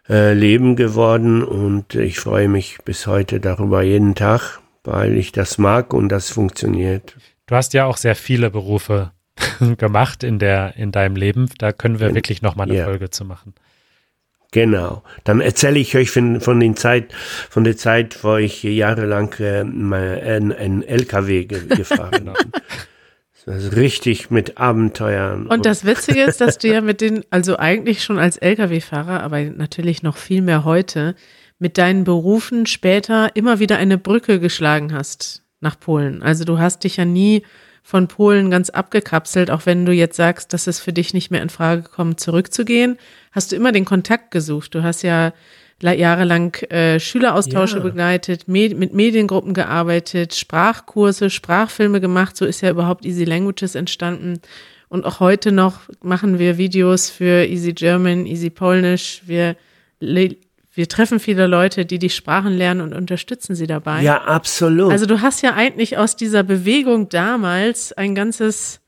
äh, 0.09 0.33
Leben 0.33 0.77
geworden 0.77 1.43
und 1.43 1.95
ich 1.95 2.19
freue 2.19 2.49
mich 2.49 2.79
bis 2.85 3.07
heute 3.07 3.41
darüber 3.41 3.83
jeden 3.83 4.15
Tag, 4.15 4.61
weil 4.85 5.17
ich 5.17 5.33
das 5.33 5.59
mag 5.59 5.93
und 5.93 6.09
das 6.09 6.31
funktioniert. 6.31 7.17
Du 7.47 7.55
hast 7.57 7.75
ja 7.75 7.85
auch 7.87 7.97
sehr 7.97 8.15
viele 8.17 8.51
Berufe 8.51 9.13
gemacht 9.79 10.23
in 10.25 10.39
der 10.39 10.77
in 10.77 10.93
deinem 10.93 11.17
Leben. 11.17 11.49
Da 11.59 11.73
können 11.73 12.01
wir 12.01 12.15
wirklich 12.15 12.43
noch 12.43 12.57
mal 12.57 12.65
eine 12.65 12.77
Ja. 12.77 12.85
Folge 12.85 13.11
zu 13.11 13.25
machen. 13.25 13.55
Genau. 14.53 15.03
Dann 15.25 15.41
erzähle 15.41 15.79
ich 15.79 15.97
euch 15.97 16.11
von, 16.11 16.41
von, 16.41 16.59
den 16.59 16.77
Zeit, 16.77 17.13
von 17.49 17.63
der 17.63 17.77
Zeit, 17.77 18.25
wo 18.25 18.37
ich 18.37 18.63
jahrelang 18.65 19.33
äh, 19.39 19.63
mal 19.63 20.21
ein, 20.25 20.53
ein 20.53 20.83
LKW 20.83 21.45
ge 21.45 21.67
gefahren 21.69 22.25
bin. 22.25 22.35
Das 23.47 23.65
ist 23.65 23.77
richtig 23.77 24.31
mit 24.31 24.59
Abenteuern. 24.59 25.47
Und 25.47 25.67
das 25.67 25.85
Witzige 25.85 26.23
ist, 26.23 26.41
dass 26.41 26.59
du 26.59 26.69
ja 26.69 26.81
mit 26.81 27.01
den, 27.01 27.25
also 27.31 27.57
eigentlich 27.57 28.05
schon 28.05 28.19
als 28.19 28.37
Lkw-Fahrer, 28.37 29.23
aber 29.23 29.41
natürlich 29.43 30.03
noch 30.03 30.17
viel 30.17 30.43
mehr 30.43 30.65
heute, 30.65 31.15
mit 31.59 31.79
deinen 31.79 32.05
Berufen 32.05 32.67
später 32.67 33.31
immer 33.35 33.59
wieder 33.59 33.77
eine 33.77 33.99
Brücke 33.99 34.41
geschlagen 34.41 34.93
hast 34.93 35.43
nach 35.61 35.79
Polen. 35.79 36.23
Also 36.23 36.45
du 36.45 36.59
hast 36.59 36.85
dich 36.85 36.97
ja 36.97 37.05
nie 37.05 37.43
von 37.83 38.09
Polen 38.09 38.51
ganz 38.51 38.71
abgekapselt, 38.71 39.51
auch 39.51 39.67
wenn 39.67 39.87
du 39.87 39.93
jetzt 39.93 40.17
sagst, 40.17 40.53
dass 40.53 40.67
es 40.67 40.81
für 40.81 40.93
dich 40.93 41.15
nicht 41.15 41.31
mehr 41.31 41.43
in 41.43 41.51
Frage 41.51 41.83
kommt, 41.83 42.21
zurückzugehen, 42.21 42.99
hast 43.33 43.53
du 43.53 43.57
immer 43.57 43.73
den 43.73 43.85
Kontakt 43.85 44.31
gesucht. 44.31 44.75
Du 44.75 44.83
hast 44.83 45.03
ja 45.03 45.33
jahrelang 45.83 46.55
äh, 46.71 47.01
Schüleraustausche 47.01 47.79
Ja. 47.79 47.83
begleitet, 47.83 48.49
med 48.49 48.77
mit 48.79 48.93
Mediengruppen 48.95 49.55
gearbeitet, 49.55 50.35
Sprachkurse, 50.35 51.31
Sprachfilme 51.31 52.01
gemacht. 52.01 52.37
So 52.37 52.45
ist 52.45 52.61
ja 52.61 52.71
überhaupt 52.71 53.05
Easy 53.05 53.25
Languages 53.25 53.75
entstanden. 53.75 54.41
Und 54.89 55.05
auch 55.07 55.21
heute 55.21 55.53
noch 55.53 55.81
machen 56.03 56.39
wir 56.39 56.59
Videos 56.59 57.11
für 57.11 57.47
Easy 57.47 57.73
German, 57.73 58.27
Easy 58.27 58.51
Polnisch. 58.51 59.23
Wir, 59.25 59.57
wir 60.01 60.89
treffen 60.89 61.21
viele 61.21 61.47
Leute, 61.47 61.87
die 61.87 61.99
die 61.99 62.11
Sprachen 62.11 62.53
lernen 62.57 62.81
und 62.81 62.93
unterstützen 62.95 63.55
sie 63.55 63.67
dabei. 63.67 64.03
ja, 64.03 64.21
absolut. 64.23 64.91
Also 64.93 65.07
du 65.07 65.21
hast 65.21 65.43
ja 65.43 65.55
eigentlich 65.55 65.97
aus 65.99 66.17
dieser 66.17 66.43
Bewegung 66.43 67.09
damals 67.09 67.93
ein 67.93 68.15
ganzes 68.15 68.80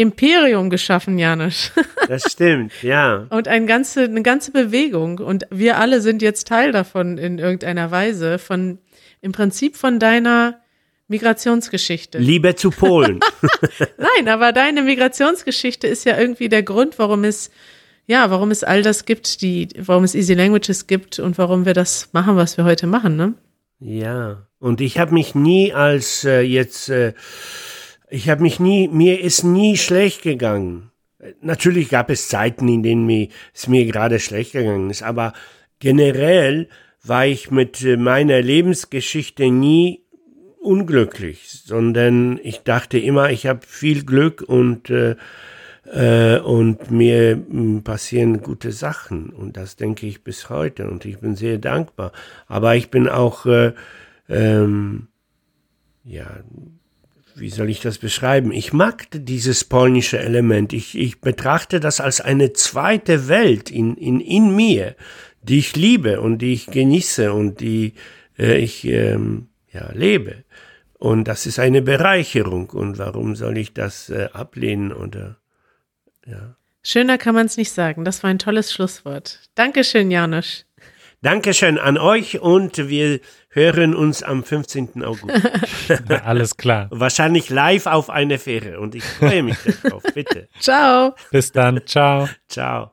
Imperium 0.00 0.70
geschaffen, 0.70 1.18
Janusz. 1.18 1.72
das 2.08 2.32
stimmt, 2.32 2.82
ja. 2.82 3.26
Und 3.28 3.48
ein 3.48 3.66
ganze, 3.66 4.04
eine 4.04 4.22
ganze 4.22 4.50
Bewegung. 4.50 5.18
Und 5.18 5.46
wir 5.50 5.78
alle 5.78 6.00
sind 6.00 6.22
jetzt 6.22 6.48
Teil 6.48 6.72
davon 6.72 7.18
in 7.18 7.38
irgendeiner 7.38 7.90
Weise, 7.90 8.38
von 8.38 8.78
im 9.20 9.32
Prinzip 9.32 9.76
von 9.76 9.98
deiner 9.98 10.60
Migrationsgeschichte. 11.08 12.18
Liebe 12.18 12.54
zu 12.54 12.70
Polen. 12.70 13.20
Nein, 13.98 14.28
aber 14.28 14.52
deine 14.52 14.82
Migrationsgeschichte 14.82 15.86
ist 15.86 16.04
ja 16.04 16.18
irgendwie 16.18 16.48
der 16.48 16.62
Grund, 16.62 16.98
warum 16.98 17.24
es, 17.24 17.50
ja, 18.06 18.30
warum 18.30 18.50
es 18.50 18.64
all 18.64 18.82
das 18.82 19.04
gibt, 19.04 19.42
die, 19.42 19.68
warum 19.76 20.04
es 20.04 20.14
Easy 20.14 20.32
Languages 20.32 20.86
gibt 20.86 21.18
und 21.18 21.36
warum 21.36 21.66
wir 21.66 21.74
das 21.74 22.08
machen, 22.12 22.36
was 22.36 22.56
wir 22.56 22.64
heute 22.64 22.86
machen, 22.86 23.16
ne? 23.16 23.34
Ja, 23.80 24.46
und 24.58 24.80
ich 24.80 24.98
habe 24.98 25.12
mich 25.12 25.34
nie 25.34 25.72
als 25.72 26.24
äh, 26.24 26.40
jetzt, 26.42 26.88
äh, 26.90 27.12
ich 28.10 28.28
habe 28.28 28.42
mich 28.42 28.60
nie, 28.60 28.88
mir 28.88 29.20
ist 29.20 29.44
nie 29.44 29.76
schlecht 29.76 30.22
gegangen. 30.22 30.90
Natürlich 31.40 31.88
gab 31.88 32.10
es 32.10 32.28
Zeiten, 32.28 32.68
in 32.68 32.82
denen 32.82 33.06
mir, 33.06 33.28
es 33.54 33.68
mir 33.68 33.84
gerade 33.84 34.18
schlecht 34.18 34.52
gegangen 34.52 34.90
ist, 34.90 35.02
aber 35.02 35.32
generell 35.78 36.68
war 37.02 37.26
ich 37.26 37.50
mit 37.50 37.82
äh, 37.82 37.96
meiner 37.96 38.40
Lebensgeschichte 38.42 39.50
nie 39.50 40.04
unglücklich, 40.60 41.48
sondern 41.64 42.38
ich 42.42 42.60
dachte 42.60 42.98
immer, 42.98 43.30
ich 43.30 43.46
habe 43.46 43.60
viel 43.66 44.04
Glück 44.04 44.42
und 44.42 44.90
äh, 44.90 45.16
Äh, 45.92 46.38
und 46.38 46.90
mir 46.90 47.36
mh, 47.36 47.80
passieren 47.82 48.42
gute 48.42 48.70
Sachen 48.70 49.30
und 49.30 49.56
das 49.56 49.74
denke 49.74 50.06
ich 50.06 50.22
bis 50.22 50.48
heute 50.48 50.88
und 50.88 51.04
ich 51.04 51.18
bin 51.18 51.34
sehr 51.34 51.58
dankbar. 51.58 52.12
Aber 52.46 52.76
ich 52.76 52.90
bin 52.90 53.08
auch, 53.08 53.44
äh, 53.46 53.72
ähm, 54.28 55.08
ja, 56.04 56.44
wie 57.34 57.50
soll 57.50 57.70
ich 57.70 57.80
das 57.80 57.98
beschreiben? 57.98 58.52
Ich 58.52 58.72
mag 58.72 59.06
dieses 59.12 59.64
polnische 59.64 60.18
Element. 60.18 60.72
Ich, 60.72 60.96
ich 60.96 61.20
betrachte 61.20 61.80
das 61.80 62.00
als 62.00 62.20
eine 62.20 62.52
zweite 62.52 63.28
Welt 63.28 63.70
in, 63.70 63.96
in, 63.96 64.20
in 64.20 64.54
mir, 64.54 64.96
die 65.42 65.58
ich 65.58 65.76
liebe 65.76 66.20
und 66.20 66.38
die 66.38 66.52
ich 66.52 66.66
genieße 66.66 67.32
und 67.32 67.60
die 67.60 67.94
äh, 68.38 68.58
ich 68.58 68.84
ähm, 68.84 69.48
ja, 69.72 69.90
lebe. 69.92 70.44
Und 70.98 71.24
das 71.28 71.46
ist 71.46 71.58
eine 71.58 71.82
Bereicherung. 71.82 72.70
Und 72.70 72.98
warum 72.98 73.34
soll 73.36 73.56
ich 73.58 73.72
das 73.72 74.10
äh, 74.10 74.28
ablehnen 74.32 74.92
oder 74.92 75.38
ja? 76.26 76.56
Schöner 76.82 77.18
kann 77.18 77.34
man 77.34 77.46
es 77.46 77.56
nicht 77.56 77.72
sagen. 77.72 78.04
Das 78.04 78.22
war 78.22 78.30
ein 78.30 78.38
tolles 78.38 78.72
Schlusswort. 78.72 79.40
Dankeschön, 79.54 80.10
Janusz. 80.10 80.64
Dankeschön 81.22 81.78
an 81.78 81.98
euch 81.98 82.40
und 82.40 82.88
wir 82.88 83.20
hören 83.50 83.94
uns 83.94 84.22
am 84.22 84.42
15. 84.42 85.04
August. 85.04 85.30
Alles 86.24 86.56
klar. 86.56 86.88
Wahrscheinlich 86.90 87.50
live 87.50 87.86
auf 87.86 88.08
einer 88.08 88.38
Fähre 88.38 88.80
und 88.80 88.94
ich 88.94 89.04
freue 89.04 89.42
mich 89.42 89.58
darauf. 89.82 90.02
Bitte. 90.14 90.48
Ciao. 90.60 91.14
Bis 91.30 91.52
dann. 91.52 91.82
Ciao. 91.86 92.28
Ciao. 92.48 92.92